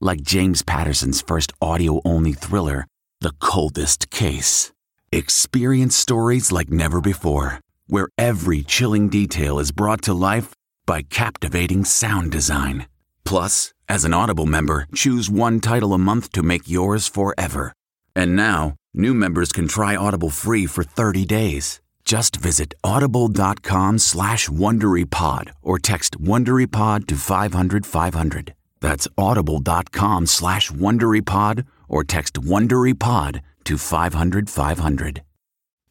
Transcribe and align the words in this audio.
like 0.00 0.20
James 0.20 0.62
Patterson's 0.62 1.20
first 1.20 1.52
audio 1.60 2.00
only 2.04 2.32
thriller, 2.32 2.86
The 3.20 3.32
Coldest 3.40 4.10
Case. 4.10 4.72
Experience 5.12 5.94
stories 5.94 6.50
like 6.52 6.70
never 6.70 7.00
before, 7.00 7.60
where 7.86 8.08
every 8.18 8.62
chilling 8.62 9.08
detail 9.08 9.58
is 9.58 9.72
brought 9.72 10.02
to 10.02 10.14
life 10.14 10.52
by 10.84 11.02
captivating 11.02 11.84
sound 11.84 12.32
design. 12.32 12.86
Plus, 13.24 13.72
as 13.88 14.04
an 14.04 14.12
Audible 14.12 14.46
member, 14.46 14.86
choose 14.94 15.30
one 15.30 15.60
title 15.60 15.94
a 15.94 15.98
month 15.98 16.32
to 16.32 16.42
make 16.42 16.68
yours 16.68 17.06
forever. 17.06 17.72
And 18.14 18.34
now, 18.34 18.74
new 18.92 19.14
members 19.14 19.52
can 19.52 19.68
try 19.68 19.94
Audible 19.94 20.30
free 20.30 20.66
for 20.66 20.82
30 20.82 21.24
days. 21.24 21.80
Just 22.04 22.36
visit 22.36 22.74
audible.com 22.84 23.98
slash 23.98 24.48
WonderyPod 24.48 25.50
or 25.62 25.78
text 25.78 26.20
WonderyPod 26.20 27.06
to 27.06 27.16
500 27.16 27.86
500. 27.86 28.55
That's 28.80 29.08
audible.com 29.16 30.26
slash 30.26 30.70
WonderyPod 30.70 31.66
or 31.88 32.04
text 32.04 32.34
WonderyPod 32.34 33.40
to 33.64 33.78
500 33.78 34.50
500. 34.50 35.22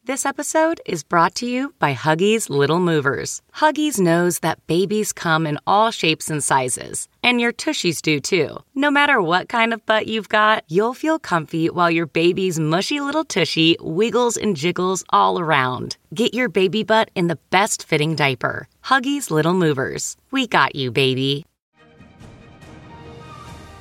This 0.06 0.24
episode 0.24 0.80
is 0.86 1.02
brought 1.02 1.34
to 1.34 1.46
you 1.46 1.74
by 1.80 1.92
Huggies 1.92 2.48
Little 2.48 2.78
Movers. 2.78 3.42
Huggies 3.56 3.98
knows 3.98 4.38
that 4.38 4.64
babies 4.68 5.12
come 5.12 5.48
in 5.48 5.58
all 5.66 5.90
shapes 5.90 6.30
and 6.30 6.44
sizes, 6.44 7.08
and 7.24 7.40
your 7.40 7.52
tushies 7.52 8.00
do 8.00 8.20
too. 8.20 8.58
No 8.72 8.88
matter 8.88 9.20
what 9.20 9.48
kind 9.48 9.72
of 9.72 9.84
butt 9.84 10.06
you've 10.06 10.28
got, 10.28 10.62
you'll 10.68 10.94
feel 10.94 11.18
comfy 11.18 11.70
while 11.70 11.90
your 11.90 12.06
baby's 12.06 12.60
mushy 12.60 13.00
little 13.00 13.24
tushy 13.24 13.76
wiggles 13.80 14.36
and 14.36 14.56
jiggles 14.56 15.02
all 15.10 15.40
around. 15.40 15.96
Get 16.14 16.34
your 16.34 16.48
baby 16.48 16.84
butt 16.84 17.10
in 17.16 17.26
the 17.26 17.38
best 17.50 17.82
fitting 17.82 18.14
diaper. 18.14 18.68
Huggies 18.84 19.32
Little 19.32 19.54
Movers. 19.54 20.16
We 20.30 20.46
got 20.46 20.76
you, 20.76 20.92
baby. 20.92 21.46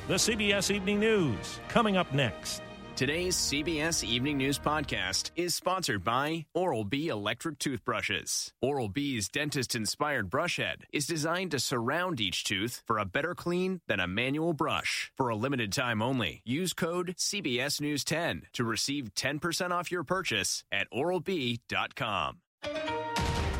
The 0.07 0.13
CBS 0.13 0.69
Evening 0.69 0.99
News 0.99 1.59
coming 1.67 1.97
up 1.97 2.13
next. 2.13 2.61
Today's 2.95 3.35
CBS 3.35 4.03
Evening 4.03 4.37
News 4.37 4.59
podcast 4.59 5.31
is 5.35 5.55
sponsored 5.55 6.03
by 6.03 6.45
Oral 6.53 6.83
B 6.83 7.07
Electric 7.07 7.57
Toothbrushes. 7.57 8.51
Oral 8.61 8.87
B's 8.87 9.29
dentist 9.29 9.73
inspired 9.73 10.29
brush 10.29 10.57
head 10.57 10.83
is 10.93 11.07
designed 11.07 11.49
to 11.51 11.59
surround 11.59 12.21
each 12.21 12.43
tooth 12.43 12.83
for 12.85 12.99
a 12.99 13.05
better 13.05 13.33
clean 13.33 13.81
than 13.87 13.99
a 13.99 14.05
manual 14.05 14.53
brush. 14.53 15.11
For 15.17 15.29
a 15.29 15.35
limited 15.35 15.73
time 15.73 16.03
only, 16.03 16.43
use 16.45 16.73
code 16.73 17.15
CBS 17.17 17.81
News 17.81 18.03
10 18.03 18.43
to 18.53 18.63
receive 18.63 19.15
10% 19.15 19.71
off 19.71 19.91
your 19.91 20.03
purchase 20.03 20.63
at 20.71 20.87
oralb.com. 20.91 22.37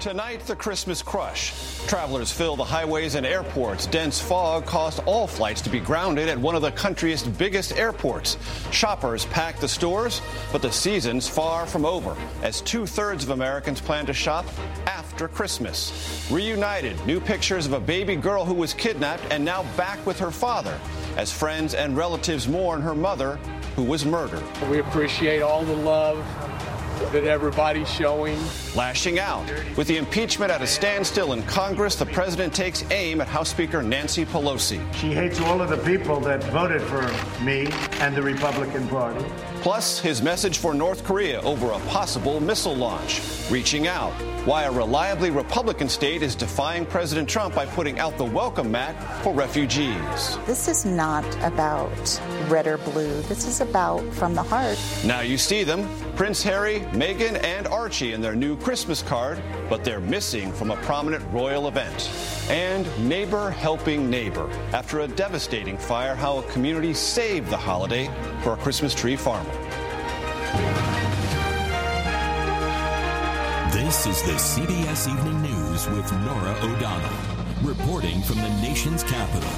Tonight, 0.05 0.41
the 0.41 0.55
Christmas 0.55 1.01
crush. 1.01 1.51
Travelers 1.87 2.31
fill 2.31 2.55
the 2.55 2.63
highways 2.63 3.15
and 3.15 3.25
airports. 3.25 3.87
Dense 3.87 4.21
fog 4.21 4.67
caused 4.67 4.99
all 5.07 5.25
flights 5.25 5.61
to 5.61 5.69
be 5.71 5.79
grounded 5.79 6.29
at 6.29 6.37
one 6.37 6.53
of 6.53 6.61
the 6.61 6.69
country's 6.73 7.23
biggest 7.23 7.71
airports. 7.75 8.37
Shoppers 8.69 9.25
pack 9.25 9.57
the 9.59 9.67
stores, 9.67 10.21
but 10.51 10.61
the 10.61 10.71
season's 10.71 11.27
far 11.27 11.65
from 11.65 11.85
over, 11.85 12.15
as 12.43 12.61
two 12.61 12.85
thirds 12.85 13.23
of 13.23 13.31
Americans 13.31 13.81
plan 13.81 14.05
to 14.05 14.13
shop 14.13 14.45
after 14.85 15.27
Christmas. 15.27 16.29
Reunited, 16.31 17.03
new 17.07 17.19
pictures 17.19 17.65
of 17.65 17.73
a 17.73 17.79
baby 17.79 18.15
girl 18.15 18.45
who 18.45 18.53
was 18.53 18.75
kidnapped 18.75 19.23
and 19.31 19.43
now 19.43 19.63
back 19.75 20.05
with 20.05 20.19
her 20.19 20.29
father, 20.29 20.79
as 21.17 21.31
friends 21.31 21.73
and 21.73 21.97
relatives 21.97 22.47
mourn 22.47 22.79
her 22.79 22.93
mother, 22.93 23.37
who 23.75 23.81
was 23.81 24.05
murdered. 24.05 24.43
We 24.69 24.77
appreciate 24.81 25.41
all 25.41 25.65
the 25.65 25.73
love 25.73 26.23
that 27.11 27.23
everybody's 27.23 27.89
showing. 27.89 28.37
Lashing 28.75 29.19
out. 29.19 29.45
With 29.77 29.87
the 29.87 29.97
impeachment 29.97 30.51
at 30.51 30.61
a 30.61 30.67
standstill 30.67 31.33
in 31.33 31.43
Congress, 31.43 31.95
the 31.95 32.05
president 32.05 32.53
takes 32.53 32.83
aim 32.91 33.21
at 33.21 33.27
House 33.27 33.49
Speaker 33.49 33.81
Nancy 33.81 34.25
Pelosi. 34.25 34.81
She 34.95 35.13
hates 35.13 35.39
all 35.41 35.61
of 35.61 35.69
the 35.69 35.77
people 35.77 36.19
that 36.21 36.43
voted 36.45 36.81
for 36.81 37.01
me 37.43 37.67
and 37.99 38.15
the 38.15 38.21
Republican 38.21 38.87
Party. 38.87 39.25
Plus, 39.61 39.99
his 39.99 40.21
message 40.21 40.59
for 40.59 40.73
North 40.73 41.03
Korea 41.03 41.41
over 41.41 41.71
a 41.71 41.79
possible 41.87 42.39
missile 42.39 42.75
launch. 42.75 43.21
Reaching 43.49 43.87
out. 43.87 44.13
Why 44.45 44.65
a 44.65 44.71
reliably 44.71 45.31
Republican 45.31 45.89
state 45.89 46.21
is 46.21 46.35
defying 46.35 46.85
President 46.85 47.27
Trump 47.27 47.55
by 47.55 47.65
putting 47.65 47.97
out 47.97 48.15
the 48.19 48.25
welcome 48.25 48.69
mat 48.71 48.95
for 49.23 49.33
refugees. 49.33 50.37
This 50.45 50.67
is 50.67 50.85
not 50.85 51.25
about 51.43 52.21
red 52.47 52.67
or 52.67 52.77
blue. 52.77 53.23
This 53.23 53.47
is 53.47 53.61
about 53.61 54.03
from 54.13 54.35
the 54.35 54.43
heart. 54.43 54.77
Now 55.03 55.21
you 55.21 55.39
see 55.39 55.63
them 55.63 55.89
Prince 56.15 56.43
Harry, 56.43 56.81
Meghan, 56.91 57.43
and 57.43 57.65
Archie 57.65 58.13
in 58.13 58.21
their 58.21 58.35
new 58.35 58.55
Christmas 58.55 59.01
card, 59.01 59.41
but 59.67 59.83
they're 59.83 59.99
missing 59.99 60.53
from 60.53 60.69
a 60.69 60.75
prominent 60.83 61.25
royal 61.33 61.67
event. 61.67 62.11
And 62.47 62.85
neighbor 63.09 63.49
helping 63.49 64.11
neighbor. 64.11 64.47
After 64.73 64.99
a 64.99 65.07
devastating 65.07 65.75
fire, 65.75 66.13
how 66.13 66.37
a 66.37 66.43
community 66.51 66.93
saved 66.93 67.49
the 67.49 67.57
holiday 67.57 68.11
for 68.43 68.53
a 68.53 68.57
Christmas 68.57 68.93
tree 68.93 69.15
farmer. 69.15 69.49
This 73.75 74.07
is 74.07 74.21
the 74.21 74.31
CBS 74.31 75.11
Evening 75.11 75.41
News 75.41 75.89
with 75.89 76.09
Norah 76.23 76.57
O'Donnell, 76.61 77.17
reporting 77.61 78.21
from 78.21 78.37
the 78.37 78.47
nation's 78.61 79.03
capital. 79.03 79.49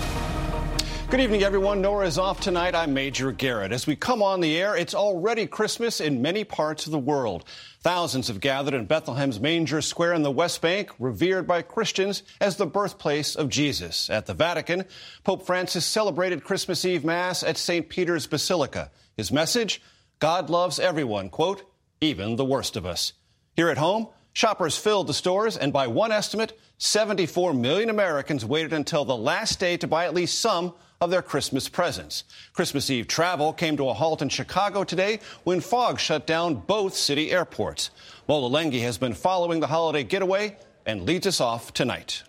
Good 1.12 1.20
evening, 1.20 1.44
everyone. 1.44 1.82
Norah 1.82 2.08
is 2.08 2.18
off 2.18 2.42
tonight. 2.42 2.74
I'm 2.74 2.96
Major 2.96 3.32
Garrett. 3.32 3.72
As 3.72 3.86
we 3.86 3.96
come 3.96 4.24
on 4.24 4.42
the 4.42 4.58
air, 4.58 4.76
it's 4.76 4.96
already 4.96 5.46
Christmas 5.46 6.02
in 6.02 6.24
many 6.24 6.44
parts 6.44 6.88
of 6.88 6.92
the 6.94 6.98
world. 6.98 7.46
Thousands 7.82 8.28
have 8.30 8.40
gathered 8.40 8.74
in 8.74 8.88
Bethlehem's 8.88 9.40
Manger 9.40 9.84
Square 9.84 10.16
in 10.16 10.24
the 10.24 10.32
West 10.32 10.64
Bank, 10.64 10.90
revered 10.98 11.46
by 11.46 11.62
Christians 11.62 12.24
as 12.42 12.58
the 12.58 12.66
birthplace 12.66 13.36
of 13.36 13.50
Jesus. 13.50 14.10
At 14.10 14.26
the 14.26 14.34
Vatican, 14.34 14.86
Pope 15.26 15.46
Francis 15.46 15.86
celebrated 15.86 16.44
Christmas 16.44 16.84
Eve 16.86 17.06
Mass 17.06 17.44
at 17.44 17.56
St. 17.56 17.88
Peter's 17.88 18.26
Basilica. 18.26 18.90
His 19.16 19.32
message 19.32 19.80
God 20.18 20.50
loves 20.50 20.80
everyone, 20.80 21.30
quote, 21.30 21.62
even 22.02 22.36
the 22.36 22.46
worst 22.46 22.76
of 22.76 22.84
us. 22.84 23.14
Here 23.58 23.70
at 23.70 23.80
home, 23.80 24.10
shoppers 24.34 24.78
filled 24.78 25.08
the 25.08 25.16
stores, 25.16 25.58
and 25.58 25.74
by 25.74 25.88
one 25.88 26.12
estimate, 26.12 26.60
74 26.78 27.56
million 27.56 27.90
Americans 27.90 28.46
waited 28.46 28.72
until 28.72 29.04
the 29.04 29.18
last 29.18 29.60
day 29.60 29.78
to 29.78 29.88
buy 29.88 30.06
at 30.06 30.14
least 30.14 30.40
some 30.40 30.76
of 31.02 31.10
their 31.10 31.24
Christmas 31.24 31.68
presents. 31.68 32.24
Christmas 32.54 32.92
Eve 32.92 33.08
travel 33.08 33.52
came 33.52 33.76
to 33.78 33.90
a 33.90 33.96
halt 33.96 34.22
in 34.22 34.30
Chicago 34.30 34.84
today 34.84 35.22
when 35.44 35.60
fog 35.60 36.00
shut 36.00 36.28
down 36.28 36.54
both 36.54 36.94
city 36.94 37.32
airports. 37.32 37.90
Mola 38.28 38.48
Lenghi 38.48 38.82
has 38.82 39.00
been 39.00 39.16
following 39.16 39.60
the 39.60 39.66
holiday 39.66 40.04
getaway 40.04 40.56
and 40.86 41.08
leads 41.08 41.26
us 41.26 41.42
off 41.42 41.74
tonight. 41.74 42.22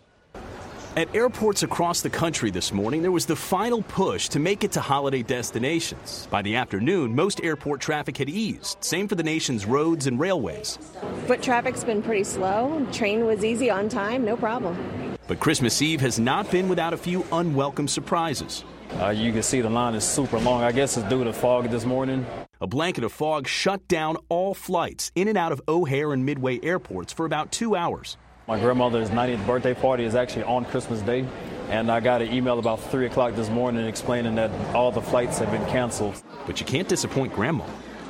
At 0.97 1.15
airports 1.15 1.63
across 1.63 2.01
the 2.01 2.11
country 2.11 2.51
this 2.51 2.73
morning, 2.73 3.03
there 3.03 3.13
was 3.13 3.27
the 3.27 3.37
final 3.37 3.83
push 3.83 4.29
to 4.31 4.39
make 4.39 4.65
it 4.65 4.73
to 4.73 4.81
holiday 4.81 5.23
destinations. 5.23 6.27
By 6.31 6.43
the 6.43 6.57
afternoon, 6.57 7.15
most 7.15 7.41
airport 7.45 7.81
traffic 7.81 8.17
had 8.17 8.29
eased. 8.29 8.83
Same 8.83 9.07
for 9.07 9.15
the 9.15 9.23
nation's 9.23 9.67
roads 9.67 10.07
and 10.07 10.19
railways. 10.19 10.79
Foot 11.27 11.43
traffic's 11.43 11.85
been 11.85 12.03
pretty 12.03 12.25
slow. 12.25 12.85
Train 12.91 13.27
was 13.27 13.45
easy 13.45 13.71
on 13.71 13.89
time, 13.89 14.25
no 14.25 14.37
problem. 14.37 15.17
But 15.29 15.41
Christmas 15.41 15.81
Eve 15.83 16.01
has 16.01 16.19
not 16.19 16.51
been 16.51 16.69
without 16.69 16.95
a 16.95 16.97
few 16.97 17.25
unwelcome 17.31 17.87
surprises. 17.87 18.65
Uh, 18.99 19.11
you 19.11 19.31
can 19.33 19.43
see 19.43 19.61
the 19.61 19.69
line 19.69 19.95
is 19.95 20.05
super 20.05 20.39
long. 20.39 20.63
I 20.63 20.73
guess 20.73 20.97
it's 20.97 21.09
due 21.09 21.23
to 21.23 21.33
fog 21.33 21.71
this 21.71 21.85
morning. 21.85 22.27
A 22.61 22.67
blanket 22.67 23.05
of 23.05 23.13
fog 23.13 23.47
shut 23.47 23.87
down 23.89 24.17
all 24.31 24.55
flights 24.55 25.13
in 25.15 25.29
and 25.29 25.37
out 25.37 25.53
of 25.53 25.61
O'Hare 25.69 26.13
and 26.13 26.25
Midway 26.25 26.59
airports 26.63 27.13
for 27.13 27.27
about 27.27 27.53
two 27.53 27.77
hours. 27.77 28.17
My 28.49 28.59
grandmother's 28.59 29.11
90th 29.11 29.47
birthday 29.47 29.75
party 29.75 30.05
is 30.05 30.15
actually 30.15 30.45
on 30.45 30.65
Christmas 30.65 31.03
Day. 31.03 31.27
And 31.69 31.93
I 31.93 32.01
got 32.01 32.23
an 32.23 32.33
email 32.33 32.59
about 32.59 32.81
3 32.81 33.05
o'clock 33.05 33.35
this 33.35 33.51
morning 33.51 33.85
explaining 33.85 34.37
that 34.37 34.51
all 34.75 34.91
the 34.91 35.03
flights 35.03 35.39
have 35.41 35.51
been 35.51 35.67
canceled. 35.67 36.15
But 36.47 36.59
you 36.59 36.65
can't 36.65 36.89
disappoint 36.89 37.35
Grandma, 37.35 37.67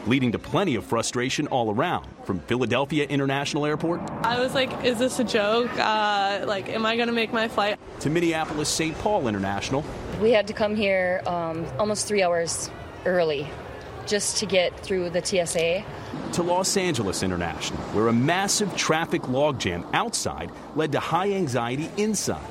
leading 0.06 0.30
to 0.30 0.38
plenty 0.38 0.76
of 0.76 0.84
frustration 0.84 1.48
all 1.48 1.74
around. 1.74 2.06
From 2.22 2.38
Philadelphia 2.38 3.04
International 3.06 3.66
Airport 3.66 4.00
I 4.22 4.38
was 4.38 4.54
like, 4.54 4.84
is 4.84 5.00
this 5.00 5.18
a 5.18 5.24
joke? 5.24 5.76
Uh, 5.76 6.44
like, 6.46 6.68
am 6.68 6.86
I 6.86 6.94
going 6.94 7.08
to 7.08 7.12
make 7.12 7.32
my 7.32 7.48
flight? 7.48 7.76
to 7.98 8.08
Minneapolis 8.08 8.68
St. 8.68 8.96
Paul 8.98 9.26
International, 9.26 9.84
We 10.22 10.30
had 10.30 10.46
to 10.46 10.52
come 10.52 10.76
here 10.76 11.20
um, 11.26 11.66
almost 11.80 12.06
three 12.06 12.22
hours 12.22 12.70
early 13.06 13.48
just 14.08 14.38
to 14.38 14.46
get 14.46 14.78
through 14.80 15.10
the 15.10 15.24
TSA. 15.24 15.84
to 16.32 16.42
Los 16.42 16.76
Angeles 16.76 17.22
International, 17.22 17.80
where 17.92 18.08
a 18.08 18.12
massive 18.12 18.76
traffic 18.76 19.22
logjam 19.22 19.86
outside 19.92 20.50
led 20.74 20.92
to 20.92 21.00
high 21.00 21.30
anxiety 21.32 21.88
inside. 21.96 22.42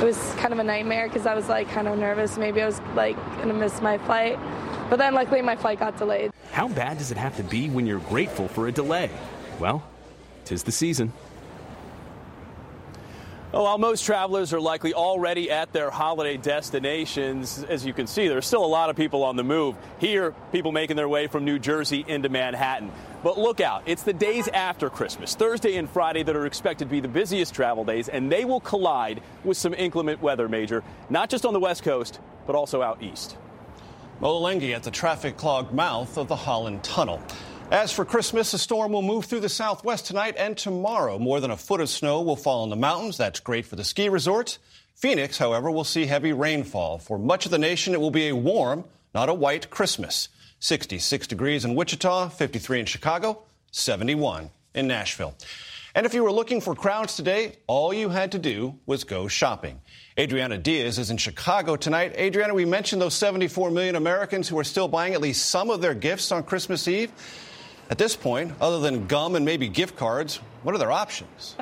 It 0.00 0.04
was 0.04 0.16
kind 0.38 0.52
of 0.52 0.58
a 0.58 0.64
nightmare 0.64 1.08
because 1.08 1.26
I 1.26 1.34
was 1.34 1.48
like 1.48 1.68
kind 1.68 1.86
of 1.86 1.98
nervous. 1.98 2.38
Maybe 2.38 2.62
I 2.62 2.66
was 2.66 2.80
like 2.94 3.16
going 3.36 3.48
to 3.48 3.54
miss 3.54 3.80
my 3.80 3.98
flight. 3.98 4.38
But 4.90 4.96
then 4.96 5.14
luckily 5.14 5.42
my 5.42 5.56
flight 5.56 5.78
got 5.78 5.96
delayed. 5.98 6.32
How 6.50 6.68
bad 6.68 6.98
does 6.98 7.10
it 7.10 7.16
have 7.16 7.36
to 7.36 7.42
be 7.44 7.68
when 7.68 7.86
you're 7.86 8.00
grateful 8.00 8.48
for 8.48 8.66
a 8.68 8.72
delay? 8.72 9.10
Well, 9.60 9.82
tis 10.44 10.64
the 10.64 10.72
season. 10.72 11.12
Oh, 13.54 13.64
while 13.64 13.76
most 13.76 14.06
travelers 14.06 14.54
are 14.54 14.60
likely 14.62 14.94
already 14.94 15.50
at 15.50 15.74
their 15.74 15.90
holiday 15.90 16.38
destinations, 16.38 17.62
as 17.64 17.84
you 17.84 17.92
can 17.92 18.06
see, 18.06 18.26
there's 18.26 18.46
still 18.46 18.64
a 18.64 18.66
lot 18.66 18.88
of 18.88 18.96
people 18.96 19.22
on 19.22 19.36
the 19.36 19.44
move. 19.44 19.76
Here, 19.98 20.34
people 20.52 20.72
making 20.72 20.96
their 20.96 21.08
way 21.08 21.26
from 21.26 21.44
New 21.44 21.58
Jersey 21.58 22.02
into 22.08 22.30
Manhattan. 22.30 22.90
But 23.22 23.36
look 23.36 23.60
out, 23.60 23.82
it's 23.84 24.04
the 24.04 24.14
days 24.14 24.48
after 24.48 24.88
Christmas, 24.88 25.34
Thursday 25.34 25.76
and 25.76 25.90
Friday, 25.90 26.22
that 26.22 26.34
are 26.34 26.46
expected 26.46 26.86
to 26.86 26.90
be 26.90 27.00
the 27.00 27.08
busiest 27.08 27.52
travel 27.52 27.84
days, 27.84 28.08
and 28.08 28.32
they 28.32 28.46
will 28.46 28.60
collide 28.60 29.20
with 29.44 29.58
some 29.58 29.74
inclement 29.74 30.22
weather, 30.22 30.48
Major, 30.48 30.82
not 31.10 31.28
just 31.28 31.44
on 31.44 31.52
the 31.52 31.60
West 31.60 31.82
Coast, 31.82 32.20
but 32.46 32.56
also 32.56 32.80
out 32.80 33.02
east. 33.02 33.36
Mola 34.20 34.50
Lenghi 34.50 34.74
at 34.74 34.82
the 34.82 34.90
traffic 34.90 35.36
clogged 35.36 35.74
mouth 35.74 36.16
of 36.16 36.26
the 36.26 36.36
Holland 36.36 36.82
Tunnel. 36.82 37.20
As 37.72 37.90
for 37.90 38.04
Christmas, 38.04 38.52
a 38.52 38.58
storm 38.58 38.92
will 38.92 39.00
move 39.00 39.24
through 39.24 39.40
the 39.40 39.48
southwest 39.48 40.04
tonight 40.04 40.34
and 40.36 40.58
tomorrow. 40.58 41.18
More 41.18 41.40
than 41.40 41.50
a 41.50 41.56
foot 41.56 41.80
of 41.80 41.88
snow 41.88 42.20
will 42.20 42.36
fall 42.36 42.64
in 42.64 42.68
the 42.68 42.76
mountains. 42.76 43.16
That's 43.16 43.40
great 43.40 43.64
for 43.64 43.76
the 43.76 43.82
ski 43.82 44.10
resorts. 44.10 44.58
Phoenix, 44.94 45.38
however, 45.38 45.70
will 45.70 45.82
see 45.82 46.04
heavy 46.04 46.34
rainfall. 46.34 46.98
For 46.98 47.18
much 47.18 47.46
of 47.46 47.50
the 47.50 47.56
nation, 47.56 47.94
it 47.94 48.00
will 48.02 48.10
be 48.10 48.28
a 48.28 48.36
warm, 48.36 48.84
not 49.14 49.30
a 49.30 49.34
white 49.34 49.70
Christmas. 49.70 50.28
66 50.60 51.26
degrees 51.26 51.64
in 51.64 51.74
Wichita, 51.74 52.28
53 52.28 52.80
in 52.80 52.84
Chicago, 52.84 53.42
71 53.70 54.50
in 54.74 54.86
Nashville. 54.86 55.34
And 55.94 56.04
if 56.04 56.12
you 56.12 56.24
were 56.24 56.32
looking 56.32 56.60
for 56.60 56.74
crowds 56.74 57.16
today, 57.16 57.56
all 57.66 57.94
you 57.94 58.10
had 58.10 58.32
to 58.32 58.38
do 58.38 58.78
was 58.84 59.04
go 59.04 59.28
shopping. 59.28 59.80
Adriana 60.20 60.58
Diaz 60.58 60.98
is 60.98 61.10
in 61.10 61.16
Chicago 61.16 61.76
tonight. 61.76 62.12
Adriana, 62.18 62.52
we 62.52 62.66
mentioned 62.66 63.00
those 63.00 63.14
74 63.14 63.70
million 63.70 63.96
Americans 63.96 64.46
who 64.46 64.58
are 64.58 64.64
still 64.64 64.88
buying 64.88 65.14
at 65.14 65.22
least 65.22 65.46
some 65.46 65.70
of 65.70 65.80
their 65.80 65.94
gifts 65.94 66.32
on 66.32 66.42
Christmas 66.42 66.86
Eve. 66.86 67.10
At 67.90 67.98
this 67.98 68.16
point, 68.16 68.52
other 68.60 68.80
than 68.80 69.06
gum 69.06 69.36
and 69.36 69.44
maybe 69.44 69.68
gift 69.68 69.96
cards, 69.96 70.36
what 70.62 70.74
are 70.74 70.78
their 70.78 70.92
options? 70.92 71.56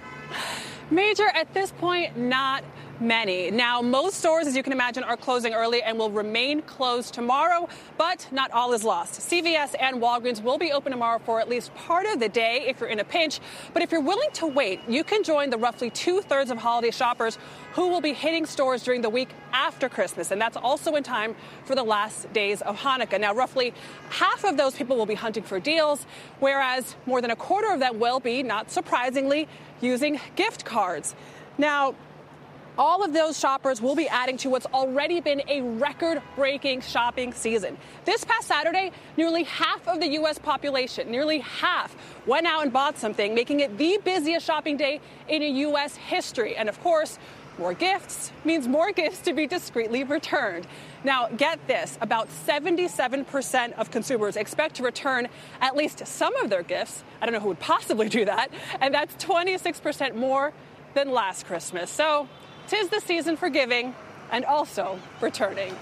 Major, 0.90 1.28
at 1.28 1.52
this 1.54 1.70
point, 1.72 2.16
not 2.16 2.64
many. 3.00 3.50
Now, 3.50 3.80
most 3.80 4.18
stores, 4.18 4.46
as 4.46 4.56
you 4.56 4.62
can 4.62 4.72
imagine, 4.72 5.04
are 5.04 5.16
closing 5.16 5.54
early 5.54 5.82
and 5.82 5.98
will 5.98 6.10
remain 6.10 6.62
closed 6.62 7.14
tomorrow, 7.14 7.68
but 7.96 8.26
not 8.30 8.50
all 8.50 8.72
is 8.72 8.84
lost. 8.84 9.20
CVS 9.20 9.74
and 9.80 10.00
Walgreens 10.00 10.42
will 10.42 10.58
be 10.58 10.72
open 10.72 10.92
tomorrow 10.92 11.18
for 11.18 11.40
at 11.40 11.48
least 11.48 11.74
part 11.74 12.06
of 12.06 12.20
the 12.20 12.28
day 12.28 12.64
if 12.66 12.80
you're 12.80 12.88
in 12.88 13.00
a 13.00 13.04
pinch. 13.04 13.40
But 13.72 13.82
if 13.82 13.92
you're 13.92 14.00
willing 14.00 14.30
to 14.34 14.46
wait, 14.46 14.80
you 14.88 15.04
can 15.04 15.22
join 15.22 15.50
the 15.50 15.58
roughly 15.58 15.90
two 15.90 16.20
thirds 16.20 16.50
of 16.50 16.58
holiday 16.58 16.90
shoppers 16.90 17.38
who 17.74 17.88
will 17.88 18.00
be 18.00 18.12
hitting 18.12 18.46
stores 18.46 18.82
during 18.82 19.02
the 19.02 19.10
week 19.10 19.28
after 19.52 19.88
Christmas. 19.88 20.30
And 20.30 20.40
that's 20.40 20.56
also 20.56 20.94
in 20.96 21.02
time 21.02 21.36
for 21.64 21.74
the 21.74 21.84
last 21.84 22.32
days 22.32 22.62
of 22.62 22.78
Hanukkah. 22.78 23.20
Now, 23.20 23.34
roughly 23.34 23.72
half 24.10 24.44
of 24.44 24.56
those 24.56 24.74
people 24.74 24.96
will 24.96 25.06
be 25.06 25.14
hunting 25.14 25.42
for 25.42 25.60
deals, 25.60 26.06
whereas 26.40 26.96
more 27.06 27.20
than 27.20 27.30
a 27.30 27.36
quarter 27.36 27.72
of 27.72 27.80
them 27.80 27.98
will 27.98 28.20
be, 28.20 28.42
not 28.42 28.70
surprisingly, 28.70 29.48
using 29.80 30.20
gift 30.34 30.64
cards. 30.64 31.14
Now, 31.56 31.94
all 32.78 33.02
of 33.04 33.12
those 33.12 33.38
shoppers 33.38 33.82
will 33.82 33.96
be 33.96 34.08
adding 34.08 34.36
to 34.38 34.48
what's 34.48 34.66
already 34.66 35.20
been 35.20 35.42
a 35.48 35.60
record 35.62 36.22
breaking 36.36 36.80
shopping 36.80 37.32
season. 37.32 37.76
This 38.04 38.24
past 38.24 38.46
Saturday, 38.46 38.92
nearly 39.16 39.42
half 39.42 39.86
of 39.88 39.98
the 40.00 40.08
U.S. 40.10 40.38
population, 40.38 41.10
nearly 41.10 41.40
half, 41.40 41.96
went 42.26 42.46
out 42.46 42.62
and 42.62 42.72
bought 42.72 42.96
something, 42.96 43.34
making 43.34 43.60
it 43.60 43.76
the 43.76 43.98
busiest 44.04 44.46
shopping 44.46 44.76
day 44.76 45.00
in 45.28 45.42
U.S. 45.42 45.96
history. 45.96 46.56
And 46.56 46.68
of 46.68 46.80
course, 46.80 47.18
more 47.58 47.74
gifts 47.74 48.30
means 48.44 48.68
more 48.68 48.92
gifts 48.92 49.18
to 49.22 49.32
be 49.32 49.48
discreetly 49.48 50.04
returned. 50.04 50.64
Now, 51.02 51.28
get 51.28 51.58
this 51.66 51.98
about 52.00 52.28
77% 52.46 53.72
of 53.72 53.90
consumers 53.90 54.36
expect 54.36 54.76
to 54.76 54.84
return 54.84 55.28
at 55.60 55.74
least 55.74 56.06
some 56.06 56.36
of 56.36 56.50
their 56.50 56.62
gifts. 56.62 57.02
I 57.20 57.26
don't 57.26 57.32
know 57.32 57.40
who 57.40 57.48
would 57.48 57.58
possibly 57.58 58.08
do 58.08 58.24
that. 58.26 58.52
And 58.80 58.94
that's 58.94 59.16
26% 59.24 60.14
more 60.14 60.52
than 60.94 61.10
last 61.10 61.46
Christmas. 61.46 61.90
So, 61.90 62.28
tis 62.68 62.88
the 62.88 63.00
season 63.00 63.36
for 63.36 63.48
giving 63.48 63.94
and 64.30 64.44
also 64.44 64.98
returning. 65.20 65.74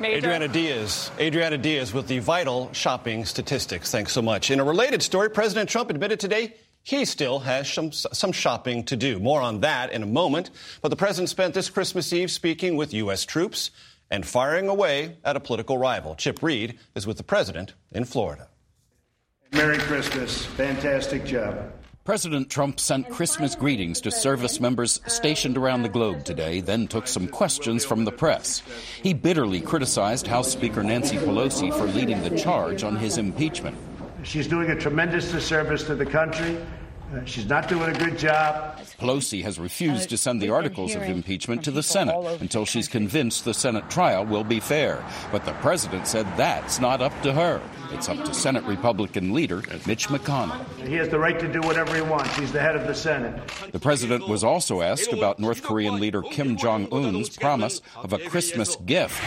Major. 0.00 0.16
Adriana 0.16 0.48
Diaz. 0.48 1.10
Adriana 1.20 1.58
Diaz 1.58 1.92
with 1.92 2.08
the 2.08 2.20
vital 2.20 2.72
shopping 2.72 3.26
statistics. 3.26 3.90
Thanks 3.90 4.12
so 4.12 4.22
much. 4.22 4.50
In 4.50 4.58
a 4.58 4.64
related 4.64 5.02
story, 5.02 5.28
President 5.28 5.68
Trump 5.68 5.90
admitted 5.90 6.18
today 6.18 6.54
he 6.82 7.04
still 7.04 7.40
has 7.40 7.70
some, 7.70 7.92
some 7.92 8.32
shopping 8.32 8.84
to 8.84 8.96
do. 8.96 9.18
More 9.18 9.42
on 9.42 9.60
that 9.60 9.92
in 9.92 10.02
a 10.02 10.06
moment. 10.06 10.50
But 10.80 10.88
the 10.88 10.96
president 10.96 11.28
spent 11.28 11.52
this 11.52 11.68
Christmas 11.68 12.10
Eve 12.12 12.30
speaking 12.30 12.76
with 12.76 12.94
U.S. 12.94 13.26
troops 13.26 13.70
and 14.10 14.26
firing 14.26 14.68
away 14.68 15.18
at 15.22 15.36
a 15.36 15.40
political 15.40 15.76
rival. 15.76 16.14
Chip 16.14 16.42
Reid 16.42 16.78
is 16.94 17.06
with 17.06 17.18
the 17.18 17.22
president 17.22 17.74
in 17.92 18.06
Florida. 18.06 18.48
Merry 19.52 19.78
Christmas. 19.78 20.46
Fantastic 20.46 21.24
job. 21.26 21.72
President 22.02 22.48
Trump 22.48 22.80
sent 22.80 23.10
Christmas 23.10 23.54
greetings 23.54 24.00
to 24.00 24.10
service 24.10 24.58
members 24.58 25.02
stationed 25.06 25.58
around 25.58 25.82
the 25.82 25.88
globe 25.88 26.24
today, 26.24 26.62
then 26.62 26.88
took 26.88 27.06
some 27.06 27.28
questions 27.28 27.84
from 27.84 28.06
the 28.06 28.10
press. 28.10 28.62
He 29.02 29.12
bitterly 29.12 29.60
criticized 29.60 30.26
House 30.26 30.50
Speaker 30.50 30.82
Nancy 30.82 31.18
Pelosi 31.18 31.70
for 31.70 31.84
leading 31.84 32.22
the 32.22 32.38
charge 32.38 32.84
on 32.84 32.96
his 32.96 33.18
impeachment. 33.18 33.76
She's 34.22 34.46
doing 34.46 34.70
a 34.70 34.80
tremendous 34.80 35.30
disservice 35.30 35.84
to 35.84 35.94
the 35.94 36.06
country. 36.06 36.58
Uh, 37.12 37.24
she's 37.24 37.48
not 37.48 37.68
doing 37.68 37.94
a 37.94 37.98
good 37.98 38.16
job. 38.16 38.78
Pelosi 38.98 39.42
has 39.42 39.58
refused 39.58 40.10
to 40.10 40.16
send 40.16 40.40
the 40.40 40.50
articles 40.50 40.94
of 40.94 41.02
impeachment 41.02 41.64
to 41.64 41.70
the 41.70 41.82
Senate 41.82 42.40
until 42.40 42.64
she's 42.64 42.86
convinced 42.86 43.44
the 43.44 43.54
Senate 43.54 43.88
trial 43.90 44.24
will 44.24 44.44
be 44.44 44.60
fair. 44.60 45.04
But 45.32 45.44
the 45.44 45.52
president 45.54 46.06
said 46.06 46.26
that's 46.36 46.78
not 46.78 47.00
up 47.00 47.12
to 47.22 47.32
her. 47.32 47.60
It's 47.92 48.08
up 48.08 48.24
to 48.24 48.32
Senate 48.32 48.64
Republican 48.64 49.32
leader 49.32 49.62
Mitch 49.86 50.06
McConnell. 50.08 50.64
He 50.86 50.94
has 50.94 51.08
the 51.08 51.18
right 51.18 51.38
to 51.40 51.52
do 51.52 51.60
whatever 51.62 51.94
he 51.94 52.02
wants. 52.02 52.36
He's 52.36 52.52
the 52.52 52.60
head 52.60 52.76
of 52.76 52.86
the 52.86 52.94
Senate. 52.94 53.40
The 53.72 53.80
president 53.80 54.28
was 54.28 54.44
also 54.44 54.80
asked 54.80 55.12
about 55.12 55.40
North 55.40 55.62
Korean 55.62 55.98
leader 55.98 56.22
Kim 56.22 56.56
Jong 56.56 56.86
un's 56.92 57.36
promise 57.36 57.80
of 57.96 58.12
a 58.12 58.18
Christmas 58.18 58.76
gift 58.76 59.20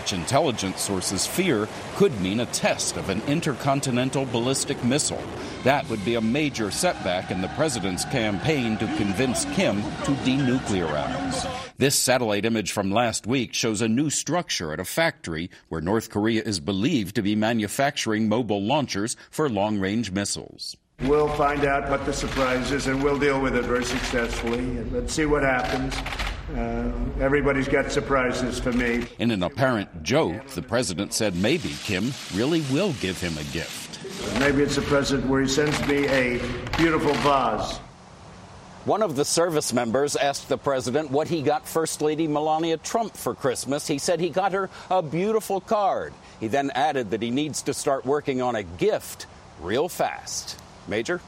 which 0.00 0.14
intelligence 0.14 0.80
sources 0.80 1.26
fear 1.26 1.68
could 1.96 2.18
mean 2.22 2.40
a 2.40 2.46
test 2.46 2.96
of 2.96 3.10
an 3.10 3.20
intercontinental 3.26 4.24
ballistic 4.24 4.82
missile. 4.82 5.22
That 5.62 5.86
would 5.90 6.02
be 6.06 6.14
a 6.14 6.22
major 6.22 6.70
setback 6.70 7.30
in 7.30 7.42
the 7.42 7.48
president's 7.48 8.06
campaign 8.06 8.78
to 8.78 8.86
convince 8.96 9.44
Kim 9.56 9.82
to 9.82 10.12
denuclearize. 10.24 11.46
This 11.76 11.96
satellite 11.96 12.46
image 12.46 12.72
from 12.72 12.90
last 12.90 13.26
week 13.26 13.52
shows 13.52 13.82
a 13.82 13.88
new 13.88 14.08
structure 14.08 14.72
at 14.72 14.80
a 14.80 14.86
factory 14.86 15.50
where 15.68 15.82
North 15.82 16.08
Korea 16.08 16.42
is 16.44 16.60
believed 16.60 17.14
to 17.16 17.22
be 17.22 17.36
manufacturing 17.36 18.26
mobile 18.26 18.62
launchers 18.62 19.18
for 19.30 19.50
long 19.50 19.78
range 19.78 20.10
missiles. 20.12 20.78
We'll 21.02 21.28
find 21.28 21.66
out 21.66 21.90
what 21.90 22.06
the 22.06 22.14
surprise 22.14 22.72
is 22.72 22.86
and 22.86 23.04
we'll 23.04 23.18
deal 23.18 23.38
with 23.38 23.54
it 23.54 23.66
very 23.66 23.84
successfully. 23.84 24.60
And 24.60 24.90
Let's 24.92 25.12
see 25.12 25.26
what 25.26 25.42
happens. 25.42 25.94
Uh, 26.56 26.90
everybody's 27.20 27.68
got 27.68 27.92
surprises 27.92 28.58
for 28.58 28.72
me. 28.72 29.06
In 29.18 29.30
an 29.30 29.42
apparent 29.42 30.02
joke, 30.02 30.46
the 30.48 30.62
president 30.62 31.12
said 31.12 31.36
maybe 31.36 31.74
Kim 31.84 32.12
really 32.34 32.62
will 32.72 32.92
give 32.94 33.20
him 33.20 33.36
a 33.38 33.44
gift. 33.52 33.98
Maybe 34.38 34.62
it's 34.62 34.76
a 34.76 34.82
present 34.82 35.26
where 35.26 35.42
he 35.42 35.48
sends 35.48 35.78
me 35.86 36.08
a 36.08 36.38
beautiful 36.76 37.12
vase. 37.14 37.78
One 38.86 39.02
of 39.02 39.14
the 39.14 39.26
service 39.26 39.74
members 39.74 40.16
asked 40.16 40.48
the 40.48 40.56
president 40.56 41.10
what 41.10 41.28
he 41.28 41.42
got 41.42 41.68
First 41.68 42.00
Lady 42.00 42.26
Melania 42.26 42.78
Trump 42.78 43.14
for 43.14 43.34
Christmas. 43.34 43.86
He 43.86 43.98
said 43.98 44.20
he 44.20 44.30
got 44.30 44.52
her 44.52 44.70
a 44.90 45.02
beautiful 45.02 45.60
card. 45.60 46.14
He 46.40 46.48
then 46.48 46.70
added 46.74 47.10
that 47.10 47.20
he 47.20 47.30
needs 47.30 47.62
to 47.62 47.74
start 47.74 48.06
working 48.06 48.40
on 48.40 48.56
a 48.56 48.62
gift 48.62 49.26
real 49.60 49.88
fast. 49.88 50.58
Major? 50.88 51.20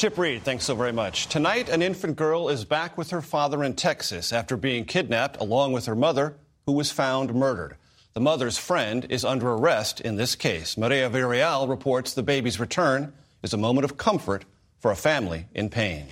Chip 0.00 0.16
Reid, 0.16 0.44
thanks 0.44 0.64
so 0.64 0.74
very 0.74 0.94
much. 0.94 1.26
Tonight, 1.26 1.68
an 1.68 1.82
infant 1.82 2.16
girl 2.16 2.48
is 2.48 2.64
back 2.64 2.96
with 2.96 3.10
her 3.10 3.20
father 3.20 3.62
in 3.62 3.74
Texas 3.74 4.32
after 4.32 4.56
being 4.56 4.86
kidnapped 4.86 5.36
along 5.36 5.74
with 5.74 5.84
her 5.84 5.94
mother, 5.94 6.36
who 6.64 6.72
was 6.72 6.90
found 6.90 7.34
murdered. 7.34 7.76
The 8.14 8.20
mother's 8.20 8.56
friend 8.56 9.06
is 9.10 9.26
under 9.26 9.50
arrest 9.50 10.00
in 10.00 10.16
this 10.16 10.34
case. 10.34 10.78
Maria 10.78 11.10
Villarreal 11.10 11.68
reports 11.68 12.14
the 12.14 12.22
baby's 12.22 12.58
return 12.58 13.12
is 13.42 13.52
a 13.52 13.58
moment 13.58 13.84
of 13.84 13.98
comfort 13.98 14.46
for 14.78 14.90
a 14.90 14.96
family 14.96 15.48
in 15.52 15.68
pain. 15.68 16.06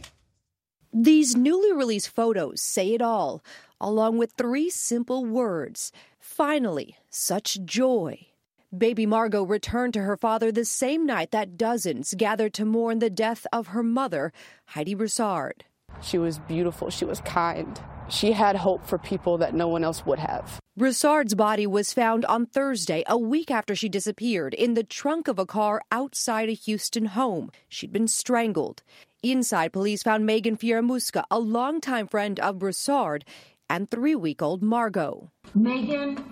These 0.93 1.35
newly 1.35 1.73
released 1.73 2.11
photos 2.11 2.61
say 2.61 2.93
it 2.93 3.01
all, 3.01 3.43
along 3.81 4.19
with 4.19 4.33
three 4.33 4.69
simple 4.69 5.25
words 5.25 5.93
Finally, 6.21 6.99
such 7.09 7.65
joy. 7.65 8.28
Baby 8.77 9.07
Margot 9.07 9.45
returned 9.45 9.95
to 9.95 10.03
her 10.03 10.19
father 10.19 10.53
the 10.53 10.65
same 10.65 11.07
night 11.07 11.31
that 11.31 11.57
dozens 11.57 12.13
gathered 12.15 12.53
to 12.55 12.67
mourn 12.67 12.99
the 12.99 13.09
death 13.09 13.47
of 13.51 13.69
her 13.69 13.83
mother, 13.83 14.31
Heidi 14.67 14.95
Broussard. 14.95 15.65
She 16.03 16.19
was 16.19 16.39
beautiful, 16.41 16.91
she 16.91 17.07
was 17.07 17.23
kind. 17.23 17.81
She 18.11 18.33
had 18.33 18.57
hope 18.57 18.85
for 18.85 18.99
people 18.99 19.39
that 19.39 19.55
no 19.55 19.69
one 19.69 19.85
else 19.85 20.05
would 20.05 20.19
have. 20.19 20.61
Broussard's 20.77 21.35
body 21.35 21.67
was 21.67 21.95
found 21.95 22.27
on 22.27 22.45
Thursday, 22.45 23.05
a 23.07 23.17
week 23.17 23.51
after 23.51 23.75
she 23.75 23.89
disappeared, 23.89 24.53
in 24.53 24.75
the 24.75 24.85
trunk 24.85 25.29
of 25.29 25.39
a 25.39 25.47
car 25.47 25.81
outside 25.91 26.51
a 26.51 26.53
Houston 26.53 27.07
home. 27.07 27.51
She'd 27.71 27.93
been 27.93 28.07
strangled. 28.07 28.83
Inside, 29.23 29.73
police 29.73 30.03
found 30.03 30.27
Magen 30.27 30.59
Fieramusca, 30.59 31.25
a 31.31 31.39
longtime 31.39 32.07
friend 32.07 32.39
of 32.41 32.59
Broussard, 32.59 33.25
and 33.71 33.91
three 33.91 34.15
week 34.15 34.43
old 34.43 34.63
Margot. 34.63 35.31
Magen 35.55 36.23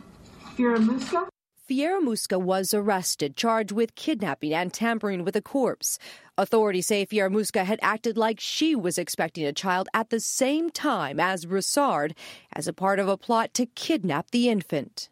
Fieramusca? 0.54 1.28
Fieramusca 1.68 2.40
was 2.40 2.72
arrested, 2.72 3.36
charged 3.36 3.72
with 3.72 3.96
kidnapping 3.96 4.54
and 4.54 4.72
tampering 4.72 5.24
with 5.24 5.34
a 5.34 5.42
corpse. 5.42 5.98
Authorities 6.38 6.86
say 6.86 7.04
Fieramusca 7.04 7.64
had 7.64 7.80
acted 7.82 8.16
like 8.16 8.38
she 8.38 8.76
was 8.76 8.98
expecting 8.98 9.44
a 9.44 9.52
child 9.52 9.88
at 9.92 10.10
the 10.10 10.20
same 10.20 10.70
time 10.70 11.18
as 11.18 11.44
Broussard 11.44 12.14
as 12.52 12.68
a 12.68 12.72
part 12.72 13.00
of 13.00 13.08
a 13.08 13.16
plot 13.16 13.52
to 13.54 13.66
kidnap 13.66 14.30
the 14.30 14.48
infant. 14.48 15.08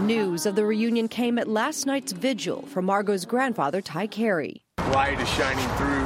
News 0.00 0.44
of 0.44 0.54
the 0.54 0.66
reunion 0.66 1.08
came 1.08 1.38
at 1.38 1.48
last 1.48 1.86
night's 1.86 2.12
vigil 2.12 2.60
for 2.66 2.82
Margot's 2.82 3.24
grandfather, 3.24 3.80
Ty 3.80 4.08
Carey. 4.08 4.62
Light 4.92 5.18
is 5.18 5.28
shining 5.30 5.66
through. 5.76 6.04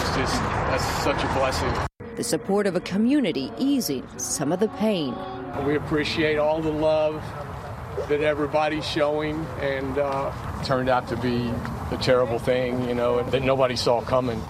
It's 0.00 0.16
just, 0.16 0.42
that's 0.42 0.84
such 1.04 1.22
a 1.22 1.32
blessing. 1.38 1.93
The 2.16 2.24
support 2.24 2.66
of 2.66 2.76
a 2.76 2.80
community 2.80 3.50
easing 3.58 4.06
some 4.18 4.52
of 4.52 4.60
the 4.60 4.68
pain. 4.68 5.14
We 5.66 5.74
appreciate 5.76 6.38
all 6.38 6.62
the 6.62 6.70
love 6.70 7.22
that 8.08 8.20
everybody's 8.20 8.86
showing, 8.86 9.44
and 9.60 9.98
uh, 9.98 10.32
turned 10.64 10.88
out 10.88 11.08
to 11.08 11.16
be 11.16 11.50
a 11.90 11.98
terrible 12.00 12.38
thing, 12.38 12.88
you 12.88 12.94
know, 12.94 13.22
that 13.30 13.42
nobody 13.42 13.76
saw 13.76 14.00
coming. 14.00 14.42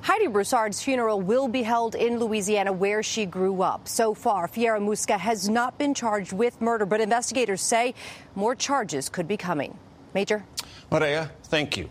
Heidi 0.00 0.26
Broussard's 0.26 0.82
funeral 0.82 1.20
will 1.20 1.46
be 1.46 1.62
held 1.62 1.94
in 1.94 2.18
Louisiana, 2.18 2.72
where 2.72 3.04
she 3.04 3.24
grew 3.24 3.62
up. 3.62 3.86
So 3.86 4.14
far, 4.14 4.48
Fieramusca 4.48 5.18
has 5.18 5.48
not 5.48 5.78
been 5.78 5.94
charged 5.94 6.32
with 6.32 6.60
murder, 6.60 6.86
but 6.86 7.00
investigators 7.00 7.60
say 7.60 7.94
more 8.34 8.56
charges 8.56 9.08
could 9.08 9.28
be 9.28 9.36
coming. 9.36 9.78
Major? 10.14 10.44
Maria, 10.90 11.30
thank 11.44 11.76
you. 11.76 11.88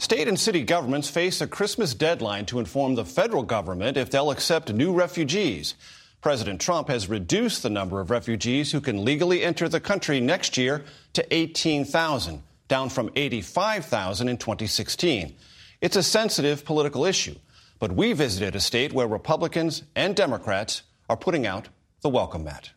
State 0.00 0.28
and 0.28 0.40
city 0.40 0.62
governments 0.62 1.10
face 1.10 1.42
a 1.42 1.46
Christmas 1.46 1.92
deadline 1.92 2.46
to 2.46 2.58
inform 2.58 2.94
the 2.94 3.04
federal 3.04 3.42
government 3.42 3.98
if 3.98 4.10
they'll 4.10 4.30
accept 4.30 4.72
new 4.72 4.94
refugees. 4.94 5.74
President 6.22 6.58
Trump 6.58 6.88
has 6.88 7.10
reduced 7.10 7.62
the 7.62 7.68
number 7.68 8.00
of 8.00 8.10
refugees 8.10 8.72
who 8.72 8.80
can 8.80 9.04
legally 9.04 9.44
enter 9.44 9.68
the 9.68 9.78
country 9.78 10.18
next 10.18 10.56
year 10.56 10.86
to 11.12 11.34
18,000, 11.34 12.42
down 12.66 12.88
from 12.88 13.10
85,000 13.14 14.30
in 14.30 14.38
2016. 14.38 15.36
It's 15.82 15.96
a 15.96 16.02
sensitive 16.02 16.64
political 16.64 17.04
issue. 17.04 17.34
But 17.78 17.92
we 17.92 18.14
visited 18.14 18.56
a 18.56 18.60
state 18.60 18.94
where 18.94 19.06
Republicans 19.06 19.82
and 19.94 20.16
Democrats 20.16 20.80
are 21.10 21.16
putting 21.16 21.46
out 21.46 21.68
the 22.00 22.08
welcome 22.08 22.44
mat. 22.44 22.70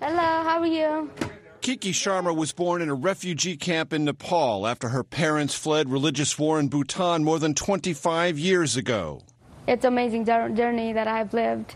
Hello, 0.00 0.16
how 0.16 0.58
are 0.58 0.66
you? 0.66 1.12
Kiki 1.60 1.92
Sharma 1.92 2.34
was 2.34 2.52
born 2.52 2.82
in 2.82 2.88
a 2.88 2.94
refugee 2.94 3.56
camp 3.56 3.92
in 3.92 4.04
Nepal 4.04 4.66
after 4.66 4.88
her 4.88 5.04
parents 5.04 5.54
fled 5.54 5.90
religious 5.90 6.38
war 6.38 6.58
in 6.58 6.68
Bhutan 6.68 7.24
more 7.24 7.38
than 7.38 7.54
25 7.54 8.38
years 8.38 8.76
ago. 8.76 9.22
It's 9.66 9.84
an 9.84 9.92
amazing 9.92 10.24
journey 10.24 10.92
that 10.92 11.08
I've 11.08 11.34
lived. 11.34 11.74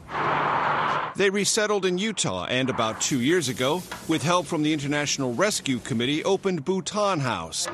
They 1.17 1.29
resettled 1.29 1.85
in 1.85 1.99
Utah 1.99 2.47
and 2.47 2.71
about 2.71 3.01
two 3.01 3.21
years 3.21 3.49
ago, 3.49 3.83
with 4.09 4.23
help 4.23 4.47
from 4.47 4.63
the 4.63 4.73
International 4.73 5.35
Rescue 5.35 5.79
Committee, 5.79 6.25
opened 6.25 6.65
Bhutan 6.65 7.21
House 7.21 7.69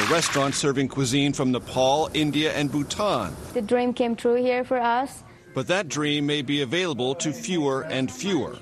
a 0.00 0.04
restaurant 0.06 0.54
serving 0.54 0.88
cuisine 0.88 1.34
from 1.34 1.50
Nepal, 1.50 2.08
India, 2.14 2.54
and 2.54 2.72
Bhutan. 2.72 3.36
The 3.52 3.60
dream 3.60 3.92
came 3.92 4.16
true 4.16 4.36
here 4.36 4.64
for 4.64 4.80
us. 4.80 5.22
But 5.52 5.66
that 5.66 5.88
dream 5.88 6.24
may 6.26 6.40
be 6.40 6.62
available 6.62 7.14
to 7.16 7.32
fewer 7.32 7.82
and 7.82 8.10
fewer. 8.10 8.56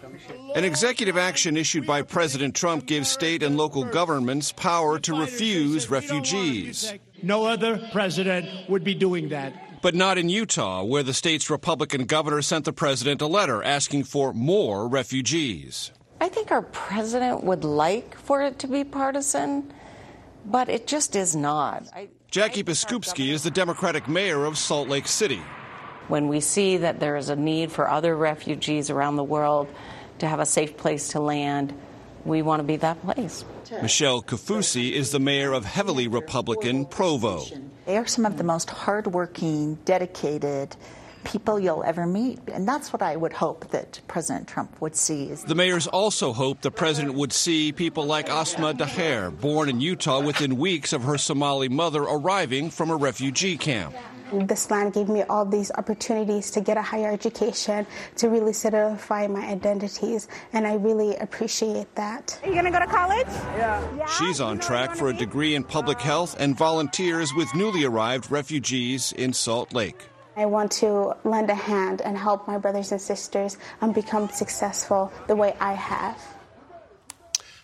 An 0.59 0.65
executive 0.65 1.17
action 1.17 1.57
issued 1.57 1.87
by 1.87 2.03
President 2.03 2.53
Trump 2.53 2.85
gives 2.87 3.09
state 3.09 3.45
and 3.45 3.57
local 3.57 3.85
governments 3.85 4.51
power 4.51 4.99
to 4.99 5.15
refuse 5.15 5.89
refugees. 5.89 6.95
No 7.23 7.47
other 7.47 7.81
president 7.93 8.69
would 8.69 8.83
be 8.83 8.93
doing 8.93 9.29
that. 9.29 9.81
But 9.83 9.95
not 9.95 10.19
in 10.19 10.29
Utah, 10.29 10.83
where 10.83 11.05
the 11.05 11.15
state's 11.15 11.49
Republican 11.49 12.07
governor 12.07 12.43
sent 12.43 12.65
the 12.65 12.73
president 12.73 13.23
a 13.23 13.29
letter 13.29 13.63
asking 13.63 14.03
for 14.03 14.33
more 14.33 14.89
refugees. 14.89 15.93
I 16.21 16.29
think 16.29 16.51
our 16.51 16.63
president 16.63 17.45
would 17.45 17.63
like 17.63 18.19
for 18.19 18.43
it 18.43 18.59
to 18.59 18.67
be 18.67 18.83
partisan 18.83 19.73
but 20.45 20.69
it 20.69 20.89
just 20.89 21.15
is 21.15 21.37
not. 21.37 21.87
I, 21.95 22.09
Jackie 22.33 22.65
Biskupski 22.65 23.29
is 23.29 23.45
the 23.45 23.51
Democratic 23.51 24.09
mayor 24.09 24.45
of 24.45 24.59
Salt 24.59 24.89
Lake 24.89 25.07
City. 25.07 25.41
When 26.09 26.27
we 26.27 26.41
see 26.41 26.79
that 26.79 26.99
there 26.99 27.17
is 27.17 27.29
a 27.29 27.37
need 27.37 27.71
for 27.71 27.89
other 27.89 28.17
refugees 28.17 28.91
around 28.91 29.17
the 29.17 29.25
world 29.25 29.69
to 30.19 30.29
have 30.29 30.41
a 30.41 30.47
safe 30.47 30.77
place 30.77 31.09
to 31.09 31.21
land, 31.21 31.73
we 32.25 32.43
want 32.43 32.61
to 32.61 32.65
be 32.65 32.77
that 32.77 33.01
place. 33.03 33.45
Michelle 33.83 34.23
Kaufusi 34.23 34.93
is 34.93 35.13
the 35.13 35.21
mayor 35.21 35.53
of 35.53 35.65
heavily 35.65 36.09
Republican 36.09 36.85
Provo. 36.85 37.45
They 37.87 37.97
are 37.97 38.07
some 38.07 38.27
of 38.27 38.37
the 38.37 38.45
most 38.45 38.69
hardworking, 38.71 39.77
dedicated, 39.85 40.77
people 41.25 41.59
you'll 41.59 41.85
ever 41.85 42.07
meet. 42.07 42.39
And 42.53 42.67
that's 42.67 42.93
what 42.93 43.03
I 43.03 43.17
would 43.17 43.33
hope 43.33 43.71
that 43.71 44.01
President 44.09 44.49
Trump 44.49 44.81
would 44.81 44.97
see. 44.97 45.33
the 45.35 45.55
mayors 45.55 45.87
also 45.87 46.33
hope 46.33 46.61
the 46.61 46.71
president 46.71 47.15
would 47.15 47.33
see 47.33 47.73
people 47.73 48.05
like 48.05 48.29
Asma 48.29 48.75
Daher, 48.75 49.31
born 49.31 49.69
in 49.69 49.81
Utah 49.81 50.21
within 50.21 50.57
weeks 50.59 50.93
of 50.93 51.05
her 51.05 51.19
Somali 51.19 51.69
mother 51.69 52.03
arriving 52.03 52.71
from 52.71 52.91
a 52.91 52.97
refugee 52.97 53.57
camp. 53.57 53.95
This 54.33 54.71
land 54.71 54.93
gave 54.93 55.09
me 55.09 55.23
all 55.23 55.45
these 55.45 55.71
opportunities 55.73 56.51
to 56.51 56.61
get 56.61 56.77
a 56.77 56.83
higher 56.83 57.11
education, 57.11 57.87
to 58.17 58.29
really 58.29 58.53
solidify 58.53 59.27
my 59.27 59.47
identities, 59.47 60.29
and 60.53 60.67
I 60.67 60.75
really 60.75 61.17
appreciate 61.17 61.95
that. 61.95 62.39
Are 62.43 62.49
you 62.49 62.53
going 62.53 62.67
to 62.67 62.71
go 62.71 62.81
to 62.81 62.87
college? 62.87 63.27
Yeah. 63.57 63.97
yeah. 63.97 64.07
She's 64.07 64.41
on 64.41 64.59
track 64.59 64.95
for 64.95 65.09
a 65.09 65.15
degree 65.15 65.55
in 65.55 65.65
public 65.65 66.01
health 66.01 66.37
and 66.39 66.57
volunteers 66.57 67.33
with 67.35 67.55
newly 67.55 67.85
arrived 67.85 68.31
refugees 68.31 69.13
in 69.13 69.33
Salt 69.33 69.73
Lake. 69.73 70.03
I 70.37 70.47
want 70.47 70.71
to 70.73 71.17
lend 71.25 71.51
a 71.51 71.55
hand 71.55 72.03
and 72.03 72.17
help 72.17 72.47
my 72.47 72.59
brothers 72.59 72.93
and 72.93 73.01
sisters 73.01 73.57
and 73.81 73.95
become 73.95 74.29
successful 74.29 75.11
the 75.27 75.35
way 75.35 75.57
I 75.59 75.73
have. 75.73 76.23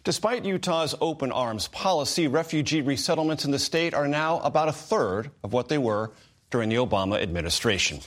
Despite 0.02 0.44
Utah's 0.44 0.94
open 1.00 1.30
arms 1.30 1.68
policy, 1.68 2.26
refugee 2.26 2.83
resettlements 2.83 3.44
in 3.44 3.52
the 3.52 3.59
state 3.59 3.94
are 3.94 4.09
now 4.09 4.40
about 4.40 4.68
a 4.68 4.73
third 4.73 5.30
of 5.42 5.52
what 5.52 5.68
they 5.68 5.78
were 5.78 6.12
during 6.54 6.68
the 6.68 6.76
Obama 6.76 7.20
administration. 7.20 7.99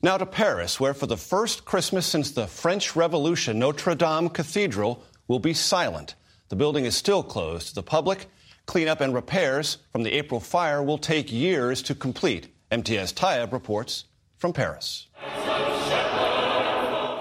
Now 0.00 0.16
to 0.16 0.24
Paris, 0.24 0.78
where 0.78 0.94
for 0.94 1.08
the 1.08 1.16
first 1.16 1.64
Christmas 1.64 2.06
since 2.06 2.30
the 2.30 2.46
French 2.46 2.94
Revolution, 2.94 3.58
Notre 3.58 3.96
Dame 3.96 4.28
Cathedral 4.28 5.02
will 5.26 5.40
be 5.40 5.54
silent. 5.54 6.14
The 6.50 6.54
building 6.54 6.84
is 6.84 6.96
still 6.96 7.24
closed 7.24 7.70
to 7.70 7.74
the 7.74 7.82
public. 7.82 8.26
Cleanup 8.66 9.00
and 9.00 9.12
repairs 9.12 9.78
from 9.90 10.04
the 10.04 10.12
April 10.12 10.38
fire 10.38 10.80
will 10.80 10.98
take 10.98 11.32
years 11.32 11.82
to 11.82 11.96
complete. 11.96 12.46
Imtiaz 12.70 13.12
Tyab 13.12 13.52
reports 13.52 14.04
from 14.36 14.52
Paris. 14.52 15.08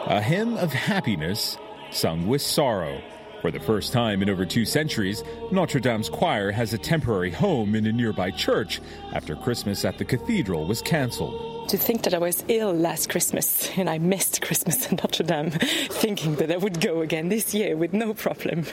A 0.05 0.21
hymn 0.21 0.55
of 0.55 0.71
happiness 0.71 1.57
sung 1.89 2.27
with 2.27 2.43
sorrow. 2.43 3.01
For 3.41 3.51
the 3.51 3.59
first 3.59 3.93
time 3.93 4.21
in 4.21 4.29
over 4.29 4.45
two 4.45 4.65
centuries, 4.65 5.23
Notre 5.49 5.79
Dame's 5.79 6.09
choir 6.09 6.51
has 6.51 6.73
a 6.73 6.77
temporary 6.77 7.31
home 7.31 7.73
in 7.73 7.85
a 7.85 7.91
nearby 7.91 8.31
church 8.31 8.81
after 9.13 9.33
Christmas 9.33 9.85
at 9.85 9.97
the 9.97 10.03
cathedral 10.03 10.65
was 10.65 10.81
cancelled. 10.81 11.69
To 11.69 11.77
think 11.77 12.03
that 12.03 12.13
I 12.13 12.17
was 12.17 12.43
ill 12.49 12.73
last 12.73 13.09
Christmas 13.09 13.69
and 13.77 13.89
I 13.89 13.97
missed 13.97 14.41
Christmas 14.41 14.87
at 14.87 15.03
Notre 15.03 15.23
Dame, 15.23 15.51
thinking 15.89 16.35
that 16.35 16.51
I 16.51 16.57
would 16.57 16.81
go 16.81 17.01
again 17.01 17.29
this 17.29 17.53
year 17.53 17.77
with 17.77 17.93
no 17.93 18.13
problem. 18.13 18.65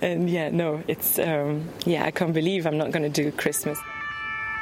And 0.00 0.28
yeah, 0.28 0.48
no, 0.50 0.82
it's, 0.88 1.20
um, 1.20 1.68
yeah, 1.84 2.04
I 2.04 2.10
can't 2.10 2.34
believe 2.34 2.66
I'm 2.66 2.78
not 2.78 2.90
going 2.90 3.04
to 3.04 3.22
do 3.22 3.30
Christmas. 3.30 3.78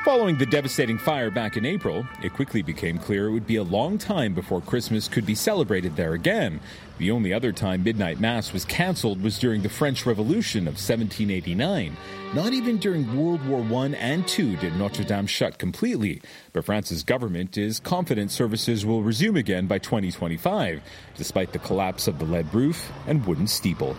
Following 0.03 0.39
the 0.39 0.47
devastating 0.47 0.97
fire 0.97 1.31
back 1.31 1.59
in 1.59 1.67
April, 1.67 2.07
it 2.23 2.33
quickly 2.33 2.63
became 2.63 2.97
clear 2.97 3.27
it 3.29 3.33
would 3.33 3.47
be 3.47 3.57
a 3.57 3.63
long 3.63 3.99
time 3.99 4.33
before 4.33 4.63
Christmas 4.63 5.09
could 5.09 5.27
be 5.27 5.35
celebrated 5.35 5.95
there 5.95 6.15
again. 6.15 6.59
The 6.97 7.11
only 7.11 7.35
other 7.35 7.53
time 7.53 7.83
midnight 7.83 8.19
mass 8.19 8.51
was 8.51 8.65
canceled 8.65 9.23
was 9.23 9.39
during 9.39 9.61
the 9.61 9.69
French 9.69 10.07
Revolution 10.07 10.61
of 10.61 10.81
1789. 10.81 11.99
Not 12.33 12.55
even 12.55 12.79
during 12.79 13.15
World 13.15 13.47
War 13.47 13.61
I 13.61 13.89
and 13.89 14.39
II 14.39 14.57
did 14.57 14.75
Notre 14.77 15.05
Dame 15.05 15.27
shut 15.27 15.59
completely, 15.59 16.23
but 16.55 16.65
France's 16.65 17.03
government 17.03 17.59
is 17.59 17.79
confident 17.79 18.31
services 18.31 18.87
will 18.87 19.03
resume 19.03 19.37
again 19.37 19.67
by 19.67 19.77
2025, 19.77 20.81
despite 21.15 21.53
the 21.53 21.59
collapse 21.59 22.09
of 22.09 22.19
the 22.19 22.25
lead 22.25 22.55
roof 22.55 22.91
and 23.07 23.27
wooden 23.27 23.47
steeple. 23.47 23.95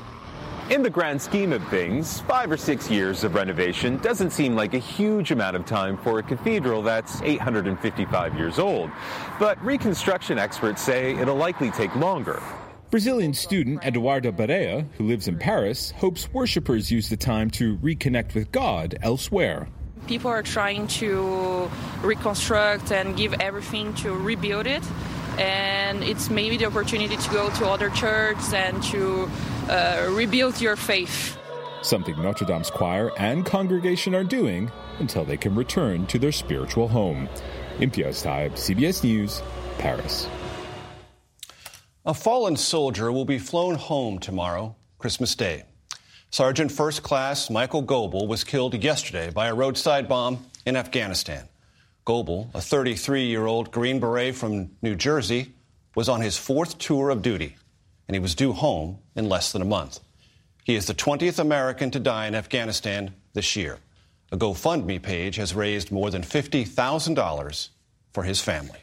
In 0.72 0.84
the 0.84 0.90
grand 0.90 1.22
scheme 1.22 1.52
of 1.52 1.62
things, 1.68 2.22
five 2.22 2.50
or 2.50 2.56
six 2.56 2.90
years 2.90 3.26
of 3.26 3.36
renovation 3.36 3.98
doesn't 3.98 4.30
seem 4.30 4.56
like 4.56 4.74
a 4.74 4.78
huge 4.78 5.32
amount 5.32 5.58
of 5.58 5.66
time 5.66 5.98
for 5.98 6.20
a 6.20 6.24
cathedral 6.24 6.82
that's 6.82 7.22
855 7.24 8.38
years 8.38 8.58
old. 8.58 8.90
But 9.38 9.62
reconstruction 9.62 10.40
experts 10.40 10.82
say 10.82 11.14
it'll 11.18 11.36
likely 11.36 11.72
take 11.72 11.94
longer. 11.98 12.42
Brazilian 12.90 13.34
student 13.34 13.84
Eduardo 13.84 14.32
Barea, 14.32 14.88
who 14.94 15.04
lives 15.04 15.28
in 15.28 15.38
Paris, 15.38 15.92
hopes 15.98 16.32
worshippers 16.32 16.90
use 16.90 17.10
the 17.10 17.18
time 17.18 17.50
to 17.50 17.76
reconnect 17.80 18.34
with 18.34 18.50
God 18.54 18.98
elsewhere. 19.02 19.68
People 20.08 20.32
are 20.32 20.42
trying 20.42 20.88
to 20.88 21.70
reconstruct 22.02 22.94
and 22.94 23.18
give 23.18 23.34
everything 23.42 23.94
to 23.96 24.14
rebuild 24.14 24.68
it 24.68 24.84
and 25.38 26.04
it's 26.04 26.30
maybe 26.30 26.58
the 26.58 26.66
opportunity 26.66 27.16
to 27.16 27.30
go 27.32 27.50
to 27.52 27.68
other 27.68 27.90
churches 27.92 28.54
and 28.54 28.82
to 28.84 29.30
uh, 29.70 30.10
rebuild 30.12 30.60
your 30.62 30.76
faith. 30.76 31.38
Something 31.82 32.22
Notre 32.22 32.46
Dame's 32.46 32.70
choir 32.70 33.12
and 33.18 33.46
congregation 33.46 34.14
are 34.14 34.24
doing 34.24 34.72
until 35.00 35.26
they 35.26 35.38
can 35.38 35.56
return 35.56 36.06
to 36.08 36.20
their 36.20 36.32
spiritual 36.32 36.88
home. 36.88 37.28
Imtiaz 37.80 38.24
Tyab, 38.24 38.52
CBS 38.52 39.04
News, 39.04 39.42
Paris. 39.80 40.28
A 42.06 42.14
fallen 42.14 42.56
soldier 42.56 43.12
will 43.12 43.26
be 43.26 43.40
flown 43.40 43.76
home 43.76 44.20
tomorrow, 44.20 44.76
Christmas 45.00 45.36
Day. 45.36 45.64
Sergeant 46.30 46.72
First 46.72 47.04
Class 47.04 47.50
Michael 47.50 47.82
Goebel 47.82 48.28
was 48.28 48.44
killed 48.44 48.82
yesterday 48.82 49.30
by 49.30 49.48
a 49.48 49.54
roadside 49.54 50.08
bomb 50.08 50.46
in 50.66 50.76
Afghanistan. 50.76 51.48
Goebel, 52.06 52.50
a 52.54 52.62
33 52.62 53.26
year 53.26 53.46
old 53.46 53.72
Green 53.72 54.00
Beret 54.00 54.36
from 54.36 54.72
New 54.82 54.96
Jersey, 54.96 55.54
was 55.96 56.10
on 56.10 56.22
his 56.22 56.38
fourth 56.38 56.78
tour 56.78 57.10
of 57.10 57.22
duty, 57.22 57.58
and 58.08 58.16
he 58.16 58.20
was 58.20 58.34
due 58.34 58.54
home 58.54 59.00
in 59.16 59.30
less 59.30 59.52
than 59.52 59.62
a 59.62 59.66
month. 59.66 60.00
He 60.64 60.76
is 60.76 60.86
the 60.86 60.94
20th 60.94 61.40
American 61.40 61.92
to 61.92 62.00
die 62.00 62.28
in 62.28 62.36
Afghanistan 62.36 63.14
this 63.34 63.56
year. 63.56 63.78
A 64.32 64.38
GoFundMe 64.38 65.02
page 65.02 65.36
has 65.36 65.54
raised 65.54 65.92
more 65.92 66.10
than 66.10 66.22
$50,000 66.22 67.70
for 68.14 68.24
his 68.24 68.40
family. 68.40 68.80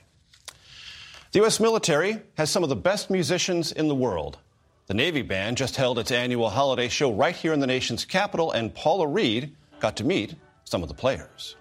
The 1.33 1.41
U.S. 1.41 1.61
military 1.61 2.21
has 2.37 2.51
some 2.51 2.63
of 2.63 2.69
the 2.69 2.77
best 2.77 3.11
musicians 3.11 3.73
in 3.73 3.89
the 3.89 3.95
world. 3.95 4.39
The 4.87 4.95
Navy 4.95 5.23
Band 5.23 5.57
just 5.57 5.77
held 5.77 5.99
its 5.99 6.11
annual 6.11 6.51
holiday 6.51 6.89
show 6.89 7.13
right 7.13 7.37
here 7.37 7.53
in 7.53 7.61
the 7.61 7.67
nation's 7.67 8.05
capital, 8.05 8.53
and 8.53 8.75
Paula 8.75 9.07
Reid 9.07 9.55
got 9.81 9.97
to 9.97 10.05
meet 10.05 10.35
some 10.65 10.83
of 10.83 10.89
the 10.89 10.95
players. 10.95 11.57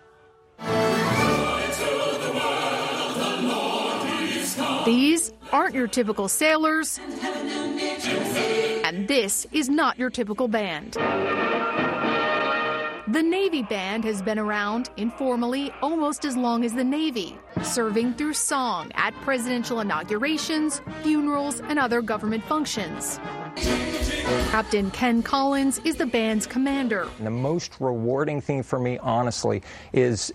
Aren't 5.51 5.75
your 5.75 5.87
typical 5.87 6.27
sailors, 6.27 6.99
and 8.83 9.07
this 9.07 9.45
is 9.51 9.69
not 9.69 9.97
your 9.97 10.09
typical 10.09 10.47
band. 10.47 10.97
The 13.09 13.23
Navy 13.23 13.63
Band 13.63 14.03
has 14.03 14.21
been 14.21 14.37
around 14.37 14.89
informally 14.97 15.71
almost 15.81 16.25
as 16.25 16.35
long 16.35 16.65
as 16.65 16.73
the 16.73 16.83
Navy, 16.83 17.37
serving 17.63 18.15
through 18.15 18.33
song 18.33 18.91
at 18.95 19.13
presidential 19.21 19.79
inaugurations, 19.79 20.81
funerals, 21.03 21.61
and 21.61 21.79
other 21.79 22.01
government 22.01 22.43
functions. 22.43 23.17
Captain 24.51 24.91
Ken 24.91 25.23
Collins 25.23 25.79
is 25.85 25.95
the 25.95 26.05
band's 26.05 26.45
commander. 26.45 27.07
The 27.21 27.29
most 27.29 27.77
rewarding 27.79 28.41
thing 28.41 28.61
for 28.61 28.77
me, 28.77 28.97
honestly, 28.97 29.63
is 29.93 30.33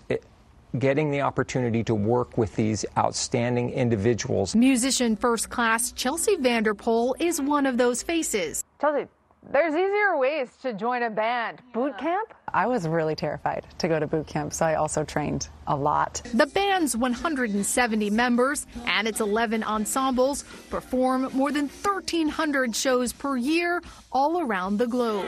getting 0.79 1.11
the 1.11 1.21
opportunity 1.21 1.83
to 1.83 1.95
work 1.95 2.37
with 2.37 2.55
these 2.55 2.85
outstanding 2.97 3.69
individuals. 3.71 4.55
Musician 4.55 5.15
first 5.15 5.49
class 5.49 5.91
Chelsea 5.91 6.35
Vanderpool 6.35 7.15
is 7.19 7.41
one 7.41 7.65
of 7.65 7.77
those 7.77 8.01
faces. 8.01 8.63
Chelsea, 8.81 9.07
there's 9.51 9.73
easier 9.75 10.17
ways 10.17 10.49
to 10.61 10.73
join 10.73 11.03
a 11.03 11.09
band. 11.09 11.61
Boot 11.73 11.97
camp? 11.97 12.33
I 12.53 12.65
was 12.67 12.87
really 12.87 13.15
terrified 13.15 13.65
to 13.79 13.87
go 13.87 13.99
to 13.99 14.07
boot 14.07 14.27
camp, 14.27 14.53
so 14.53 14.65
I 14.65 14.75
also 14.75 15.03
trained 15.03 15.49
a 15.67 15.75
lot. 15.75 16.21
The 16.33 16.45
band's 16.45 16.95
170 16.95 18.09
members 18.09 18.65
and 18.85 19.07
its 19.07 19.19
11 19.19 19.63
ensembles 19.63 20.43
perform 20.69 21.29
more 21.33 21.51
than 21.51 21.67
1,300 21.67 22.75
shows 22.75 23.11
per 23.11 23.35
year 23.35 23.81
all 24.11 24.41
around 24.41 24.77
the 24.77 24.87
globe. 24.87 25.25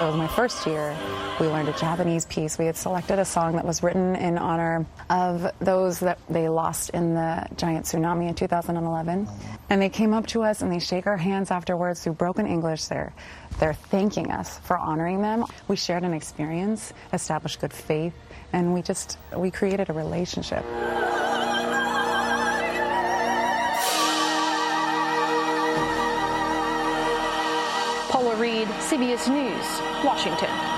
It 0.00 0.06
was 0.06 0.16
my 0.16 0.28
first 0.28 0.66
year. 0.66 0.96
We 1.42 1.48
learned 1.48 1.70
a 1.70 1.72
Japanese 1.72 2.24
piece. 2.24 2.56
We 2.56 2.66
had 2.66 2.76
selected 2.76 3.18
a 3.18 3.24
song 3.24 3.56
that 3.56 3.64
was 3.64 3.82
written 3.82 4.14
in 4.14 4.38
honor 4.38 4.86
of 5.10 5.50
those 5.58 5.98
that 5.98 6.20
they 6.30 6.48
lost 6.48 6.90
in 6.90 7.14
the 7.14 7.48
giant 7.56 7.84
tsunami 7.84 8.28
in 8.28 8.36
2011. 8.36 9.26
And 9.68 9.82
they 9.82 9.88
came 9.88 10.14
up 10.14 10.28
to 10.28 10.44
us 10.44 10.62
and 10.62 10.70
they 10.70 10.78
shake 10.78 11.08
our 11.08 11.16
hands 11.16 11.50
afterwards 11.50 12.04
through 12.04 12.12
broken 12.12 12.46
English. 12.46 12.84
They're, 12.84 13.12
they're 13.58 13.74
thanking 13.74 14.30
us 14.30 14.60
for 14.60 14.78
honoring 14.78 15.20
them. 15.20 15.44
We 15.66 15.74
shared 15.74 16.04
an 16.04 16.14
experience, 16.14 16.92
established 17.12 17.60
good 17.60 17.72
faith, 17.72 18.14
and 18.52 18.72
we 18.72 18.80
just, 18.80 19.18
we 19.36 19.50
created 19.50 19.90
a 19.90 19.94
relationship. 19.94 20.62
Paula 28.12 28.36
Reid, 28.36 28.68
CBS 28.78 29.28
News, 29.28 30.04
Washington. 30.04 30.71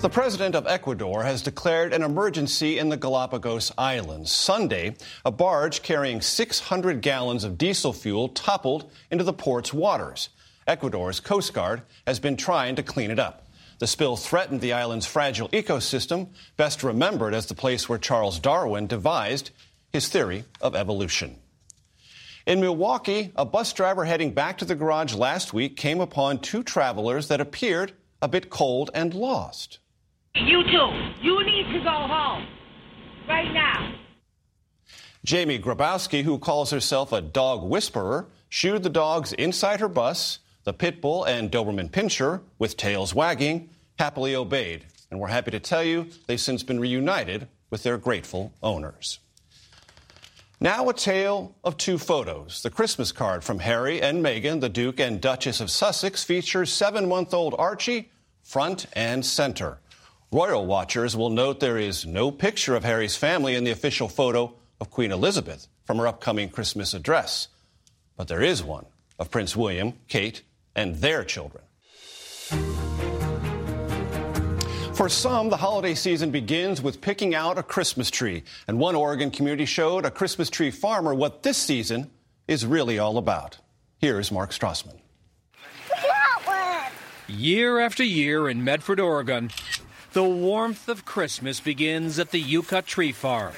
The 0.00 0.08
president 0.08 0.54
of 0.54 0.68
Ecuador 0.68 1.24
has 1.24 1.42
declared 1.42 1.92
an 1.92 2.04
emergency 2.04 2.78
in 2.78 2.88
the 2.88 2.96
Galapagos 2.96 3.72
Islands. 3.76 4.30
Sunday, 4.30 4.94
a 5.24 5.32
barge 5.32 5.82
carrying 5.82 6.20
600 6.20 7.00
gallons 7.00 7.42
of 7.42 7.58
diesel 7.58 7.92
fuel 7.92 8.28
toppled 8.28 8.92
into 9.10 9.24
the 9.24 9.32
port's 9.32 9.74
waters. 9.74 10.28
Ecuador's 10.68 11.18
Coast 11.18 11.52
Guard 11.52 11.82
has 12.06 12.20
been 12.20 12.36
trying 12.36 12.76
to 12.76 12.82
clean 12.84 13.10
it 13.10 13.18
up. 13.18 13.48
The 13.80 13.88
spill 13.88 14.16
threatened 14.16 14.60
the 14.60 14.72
island's 14.72 15.04
fragile 15.04 15.48
ecosystem, 15.48 16.28
best 16.56 16.84
remembered 16.84 17.34
as 17.34 17.46
the 17.46 17.56
place 17.56 17.88
where 17.88 17.98
Charles 17.98 18.38
Darwin 18.38 18.86
devised 18.86 19.50
his 19.92 20.08
theory 20.08 20.44
of 20.60 20.76
evolution. 20.76 21.40
In 22.46 22.60
Milwaukee, 22.60 23.32
a 23.34 23.44
bus 23.44 23.72
driver 23.72 24.04
heading 24.04 24.32
back 24.32 24.58
to 24.58 24.64
the 24.64 24.76
garage 24.76 25.14
last 25.14 25.52
week 25.52 25.76
came 25.76 26.00
upon 26.00 26.38
two 26.38 26.62
travelers 26.62 27.26
that 27.26 27.40
appeared 27.40 27.94
a 28.22 28.28
bit 28.28 28.48
cold 28.48 28.92
and 28.94 29.12
lost. 29.12 29.80
You 30.44 30.62
two, 30.62 30.90
you 31.20 31.44
need 31.44 31.72
to 31.72 31.80
go 31.80 31.90
home 31.90 32.46
right 33.28 33.52
now. 33.52 33.94
Jamie 35.24 35.58
Grabowski, 35.58 36.22
who 36.22 36.38
calls 36.38 36.70
herself 36.70 37.12
a 37.12 37.20
dog 37.20 37.68
whisperer, 37.68 38.28
shooed 38.48 38.82
the 38.82 38.88
dogs 38.88 39.32
inside 39.32 39.80
her 39.80 39.88
bus. 39.88 40.38
The 40.64 40.72
pit 40.72 41.00
bull 41.00 41.24
and 41.24 41.50
Doberman 41.50 41.90
pinscher, 41.90 42.42
with 42.58 42.76
tails 42.76 43.14
wagging, 43.14 43.70
happily 43.98 44.34
obeyed. 44.36 44.86
And 45.10 45.18
we're 45.18 45.28
happy 45.28 45.50
to 45.50 45.60
tell 45.60 45.82
you 45.82 46.06
they've 46.26 46.40
since 46.40 46.62
been 46.62 46.78
reunited 46.78 47.48
with 47.70 47.82
their 47.82 47.98
grateful 47.98 48.52
owners. 48.62 49.18
Now, 50.60 50.88
a 50.88 50.94
tale 50.94 51.56
of 51.64 51.76
two 51.76 51.98
photos. 51.98 52.62
The 52.62 52.70
Christmas 52.70 53.12
card 53.12 53.44
from 53.44 53.60
Harry 53.60 54.02
and 54.02 54.24
Meghan, 54.24 54.60
the 54.60 54.68
Duke 54.68 55.00
and 55.00 55.20
Duchess 55.20 55.60
of 55.60 55.70
Sussex, 55.70 56.22
features 56.22 56.72
seven 56.72 57.08
month 57.08 57.32
old 57.34 57.54
Archie 57.58 58.10
front 58.42 58.86
and 58.94 59.24
center. 59.24 59.78
Royal 60.30 60.66
watchers 60.66 61.16
will 61.16 61.30
note 61.30 61.58
there 61.58 61.78
is 61.78 62.04
no 62.04 62.30
picture 62.30 62.76
of 62.76 62.84
Harry's 62.84 63.16
family 63.16 63.54
in 63.54 63.64
the 63.64 63.70
official 63.70 64.10
photo 64.10 64.52
of 64.78 64.90
Queen 64.90 65.10
Elizabeth 65.10 65.68
from 65.86 65.96
her 65.96 66.06
upcoming 66.06 66.50
Christmas 66.50 66.92
address. 66.92 67.48
But 68.14 68.28
there 68.28 68.42
is 68.42 68.62
one 68.62 68.84
of 69.18 69.30
Prince 69.30 69.56
William, 69.56 69.94
Kate, 70.06 70.42
and 70.76 70.96
their 70.96 71.24
children. 71.24 71.64
For 74.92 75.08
some, 75.08 75.48
the 75.48 75.56
holiday 75.56 75.94
season 75.94 76.30
begins 76.30 76.82
with 76.82 77.00
picking 77.00 77.34
out 77.34 77.56
a 77.56 77.62
Christmas 77.62 78.10
tree. 78.10 78.42
And 78.66 78.78
one 78.78 78.96
Oregon 78.96 79.30
community 79.30 79.64
showed 79.64 80.04
a 80.04 80.10
Christmas 80.10 80.50
tree 80.50 80.70
farmer 80.70 81.14
what 81.14 81.42
this 81.42 81.56
season 81.56 82.10
is 82.46 82.66
really 82.66 82.98
all 82.98 83.16
about. 83.16 83.56
Here's 83.96 84.30
Mark 84.30 84.50
Strassmann. 84.50 85.00
Year 87.28 87.78
after 87.78 88.04
year 88.04 88.48
in 88.48 88.62
Medford, 88.64 89.00
Oregon, 89.00 89.50
the 90.12 90.24
warmth 90.24 90.88
of 90.88 91.04
Christmas 91.04 91.60
begins 91.60 92.18
at 92.18 92.30
the 92.30 92.40
Yucca 92.40 92.82
Tree 92.82 93.12
Farm. 93.12 93.52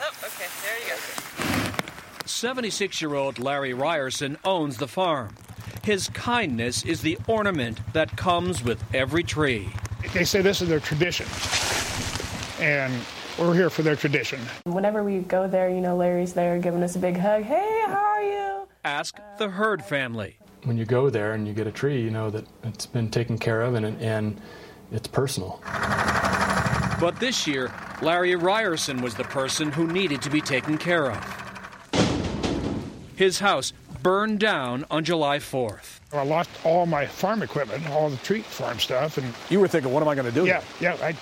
Oh, 0.00 0.10
okay, 0.24 0.46
there 0.62 0.78
you 0.80 0.94
go. 0.94 2.24
76 2.24 3.00
year 3.02 3.14
old 3.14 3.38
Larry 3.38 3.74
Ryerson 3.74 4.38
owns 4.44 4.78
the 4.78 4.88
farm. 4.88 5.36
His 5.82 6.08
kindness 6.08 6.84
is 6.84 7.02
the 7.02 7.18
ornament 7.28 7.80
that 7.92 8.16
comes 8.16 8.64
with 8.64 8.82
every 8.94 9.22
tree. 9.22 9.68
They 10.14 10.24
say 10.24 10.40
this 10.40 10.62
is 10.62 10.68
their 10.68 10.80
tradition, 10.80 11.26
and 12.58 12.92
we're 13.38 13.54
here 13.54 13.68
for 13.68 13.82
their 13.82 13.96
tradition. 13.96 14.40
Whenever 14.64 15.02
we 15.02 15.18
go 15.18 15.46
there, 15.46 15.68
you 15.68 15.80
know, 15.80 15.96
Larry's 15.96 16.32
there 16.32 16.58
giving 16.58 16.82
us 16.82 16.96
a 16.96 16.98
big 16.98 17.18
hug. 17.18 17.42
Hey, 17.42 17.82
how 17.86 17.96
are 17.96 18.22
you? 18.22 18.68
Ask 18.84 19.18
the 19.38 19.48
Hurd 19.48 19.84
family. 19.84 20.38
When 20.62 20.78
you 20.78 20.86
go 20.86 21.10
there 21.10 21.32
and 21.34 21.46
you 21.46 21.52
get 21.52 21.66
a 21.66 21.72
tree, 21.72 22.00
you 22.00 22.10
know 22.10 22.30
that 22.30 22.46
it's 22.62 22.86
been 22.86 23.10
taken 23.10 23.36
care 23.36 23.60
of 23.60 23.74
and, 23.74 23.84
and 24.00 24.40
it's 24.92 25.08
personal. 25.08 25.60
But 27.00 27.16
this 27.18 27.46
year, 27.46 27.72
Larry 28.02 28.36
Ryerson 28.36 29.02
was 29.02 29.14
the 29.14 29.24
person 29.24 29.72
who 29.72 29.86
needed 29.86 30.22
to 30.22 30.30
be 30.30 30.40
taken 30.40 30.78
care 30.78 31.10
of. 31.10 31.90
His 33.16 33.38
house 33.38 33.72
burned 34.02 34.40
down 34.40 34.84
on 34.90 35.04
July 35.04 35.38
4th. 35.38 36.00
I 36.12 36.22
lost 36.22 36.50
all 36.64 36.86
my 36.86 37.06
farm 37.06 37.42
equipment, 37.42 37.88
all 37.90 38.08
the 38.08 38.16
tree 38.18 38.42
farm 38.42 38.78
stuff, 38.78 39.18
and 39.18 39.34
you 39.50 39.58
were 39.58 39.66
thinking, 39.66 39.92
"What 39.92 40.02
am 40.02 40.08
I 40.08 40.14
going 40.14 40.26
to 40.26 40.32
do?" 40.32 40.46
Yeah, 40.46 40.62
yeah. 40.80 40.96
I, 41.02 41.16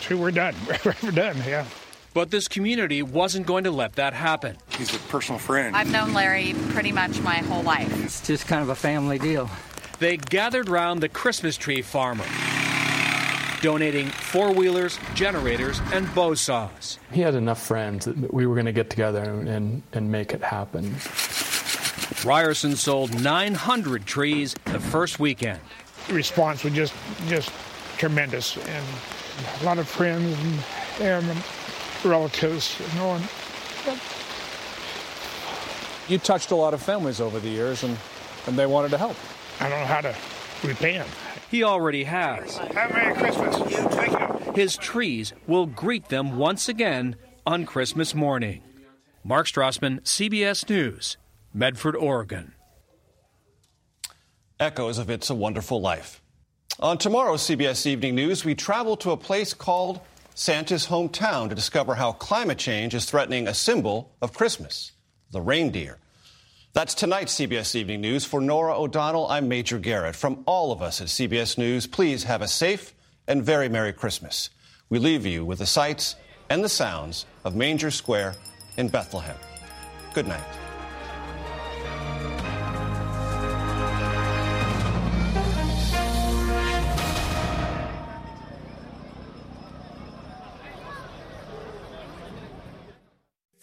sure, 0.00 0.16
we're 0.16 0.30
done. 0.30 0.54
we're 1.02 1.10
done. 1.10 1.36
Yeah. 1.46 1.66
But 2.14 2.30
this 2.30 2.46
community 2.48 3.02
wasn't 3.02 3.46
going 3.46 3.64
to 3.64 3.70
let 3.72 3.96
that 3.96 4.14
happen. 4.14 4.56
He's 4.78 4.94
a 4.94 4.98
personal 5.00 5.38
friend. 5.38 5.76
I've 5.76 5.90
known 5.90 6.14
Larry 6.14 6.54
pretty 6.70 6.92
much 6.92 7.20
my 7.20 7.36
whole 7.38 7.62
life. 7.64 7.92
It's 8.04 8.24
just 8.26 8.46
kind 8.46 8.62
of 8.62 8.68
a 8.68 8.74
family 8.76 9.18
deal. 9.18 9.50
They 9.98 10.16
gathered 10.16 10.68
round 10.68 11.02
the 11.02 11.08
Christmas 11.08 11.56
tree 11.56 11.82
farmer, 11.82 12.24
donating 13.64 14.08
four 14.08 14.52
wheelers, 14.52 14.98
generators, 15.14 15.80
and 15.94 16.14
bow 16.14 16.34
saws. 16.34 16.98
He 17.10 17.22
had 17.22 17.34
enough 17.34 17.62
friends 17.62 18.04
that 18.04 18.34
we 18.34 18.46
were 18.46 18.54
going 18.54 18.66
to 18.66 18.72
get 18.72 18.90
together 18.90 19.22
and, 19.22 19.82
and 19.94 20.12
make 20.12 20.34
it 20.34 20.42
happen. 20.42 20.94
Ryerson 22.26 22.76
sold 22.76 23.18
900 23.22 24.04
trees 24.04 24.54
the 24.66 24.78
first 24.78 25.18
weekend. 25.18 25.60
The 26.08 26.12
response 26.12 26.62
was 26.62 26.74
just 26.74 26.92
just 27.26 27.50
tremendous, 27.96 28.58
and 28.58 28.86
a 29.62 29.64
lot 29.64 29.78
of 29.78 29.88
friends 29.88 30.38
and, 31.00 31.24
and 31.24 31.44
relatives 32.04 32.78
and 32.90 33.00
all. 33.00 33.18
You 36.06 36.18
touched 36.18 36.50
a 36.50 36.56
lot 36.56 36.74
of 36.74 36.82
families 36.82 37.18
over 37.18 37.40
the 37.40 37.48
years, 37.48 37.82
and, 37.82 37.96
and 38.46 38.58
they 38.58 38.66
wanted 38.66 38.90
to 38.90 38.98
help. 38.98 39.16
I 39.58 39.70
don't 39.70 39.80
know 39.80 39.86
how 39.86 40.02
to 40.02 40.14
repay 40.62 40.98
them. 40.98 41.08
He 41.54 41.62
already 41.62 42.02
has. 42.02 42.56
Have 42.56 42.90
a 42.90 42.94
Merry 42.94 43.14
Christmas. 43.14 43.56
You, 43.70 43.88
thank 43.90 44.46
you. 44.46 44.52
His 44.54 44.76
trees 44.76 45.32
will 45.46 45.66
greet 45.66 46.08
them 46.08 46.36
once 46.36 46.68
again 46.68 47.14
on 47.46 47.64
Christmas 47.64 48.12
morning. 48.12 48.60
Mark 49.22 49.46
Strassmann, 49.46 50.00
CBS 50.00 50.68
News, 50.68 51.16
Medford, 51.52 51.94
Oregon. 51.94 52.54
Echoes 54.58 54.98
of 54.98 55.08
It's 55.08 55.30
a 55.30 55.34
Wonderful 55.36 55.80
Life. 55.80 56.20
On 56.80 56.98
tomorrow's 56.98 57.42
CBS 57.42 57.86
Evening 57.86 58.16
News, 58.16 58.44
we 58.44 58.56
travel 58.56 58.96
to 58.96 59.12
a 59.12 59.16
place 59.16 59.54
called 59.54 60.00
Santa's 60.34 60.88
hometown 60.88 61.50
to 61.50 61.54
discover 61.54 61.94
how 61.94 62.10
climate 62.10 62.58
change 62.58 62.96
is 62.96 63.04
threatening 63.04 63.46
a 63.46 63.54
symbol 63.54 64.10
of 64.20 64.32
Christmas, 64.32 64.90
the 65.30 65.40
reindeer. 65.40 66.00
That's 66.74 66.96
tonight's 66.96 67.36
CBS 67.36 67.76
Evening 67.76 68.00
News. 68.00 68.24
For 68.24 68.40
Norah 68.40 68.76
O'Donnell, 68.76 69.28
I'm 69.28 69.46
Major 69.46 69.78
Garrett. 69.78 70.16
From 70.16 70.42
all 70.44 70.72
of 70.72 70.82
us 70.82 71.00
at 71.00 71.06
CBS 71.06 71.56
News, 71.56 71.86
please 71.86 72.24
have 72.24 72.42
a 72.42 72.48
safe 72.48 72.94
and 73.28 73.44
very 73.44 73.68
Merry 73.68 73.92
Christmas. 73.92 74.50
We 74.90 74.98
leave 74.98 75.24
you 75.24 75.44
with 75.44 75.60
the 75.60 75.66
sights 75.66 76.16
and 76.50 76.64
the 76.64 76.68
sounds 76.68 77.26
of 77.44 77.54
Manger 77.54 77.92
Square 77.92 78.34
in 78.76 78.88
Bethlehem. 78.88 79.36
Good 80.14 80.26
night. 80.26 80.63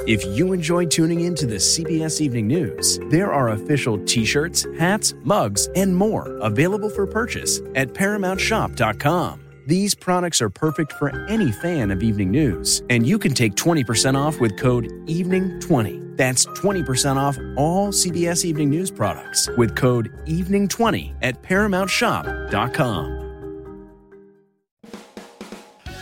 If 0.07 0.25
you 0.35 0.51
enjoy 0.51 0.87
tuning 0.87 1.21
in 1.21 1.35
to 1.35 1.45
the 1.45 1.57
CBS 1.57 2.21
Evening 2.21 2.47
News, 2.47 2.99
there 3.09 3.31
are 3.31 3.49
official 3.49 4.03
t 4.05 4.25
shirts, 4.25 4.65
hats, 4.79 5.13
mugs, 5.23 5.67
and 5.75 5.95
more 5.95 6.37
available 6.39 6.89
for 6.89 7.05
purchase 7.05 7.59
at 7.75 7.89
ParamountShop.com. 7.89 9.39
These 9.67 9.93
products 9.93 10.41
are 10.41 10.49
perfect 10.49 10.93
for 10.93 11.15
any 11.27 11.51
fan 11.51 11.91
of 11.91 12.01
evening 12.01 12.31
news, 12.31 12.81
and 12.89 13.05
you 13.05 13.19
can 13.19 13.35
take 13.35 13.53
20% 13.53 14.17
off 14.17 14.39
with 14.39 14.57
code 14.57 14.85
EVENING20. 15.05 16.17
That's 16.17 16.47
20% 16.47 17.17
off 17.17 17.37
all 17.55 17.89
CBS 17.89 18.43
Evening 18.43 18.71
News 18.71 18.89
products 18.89 19.47
with 19.55 19.75
code 19.75 20.11
EVENING20 20.25 21.13
at 21.21 21.43
ParamountShop.com. 21.43 23.19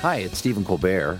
Hi, 0.02 0.16
it's 0.16 0.38
Stephen 0.38 0.64
Colbert 0.64 1.20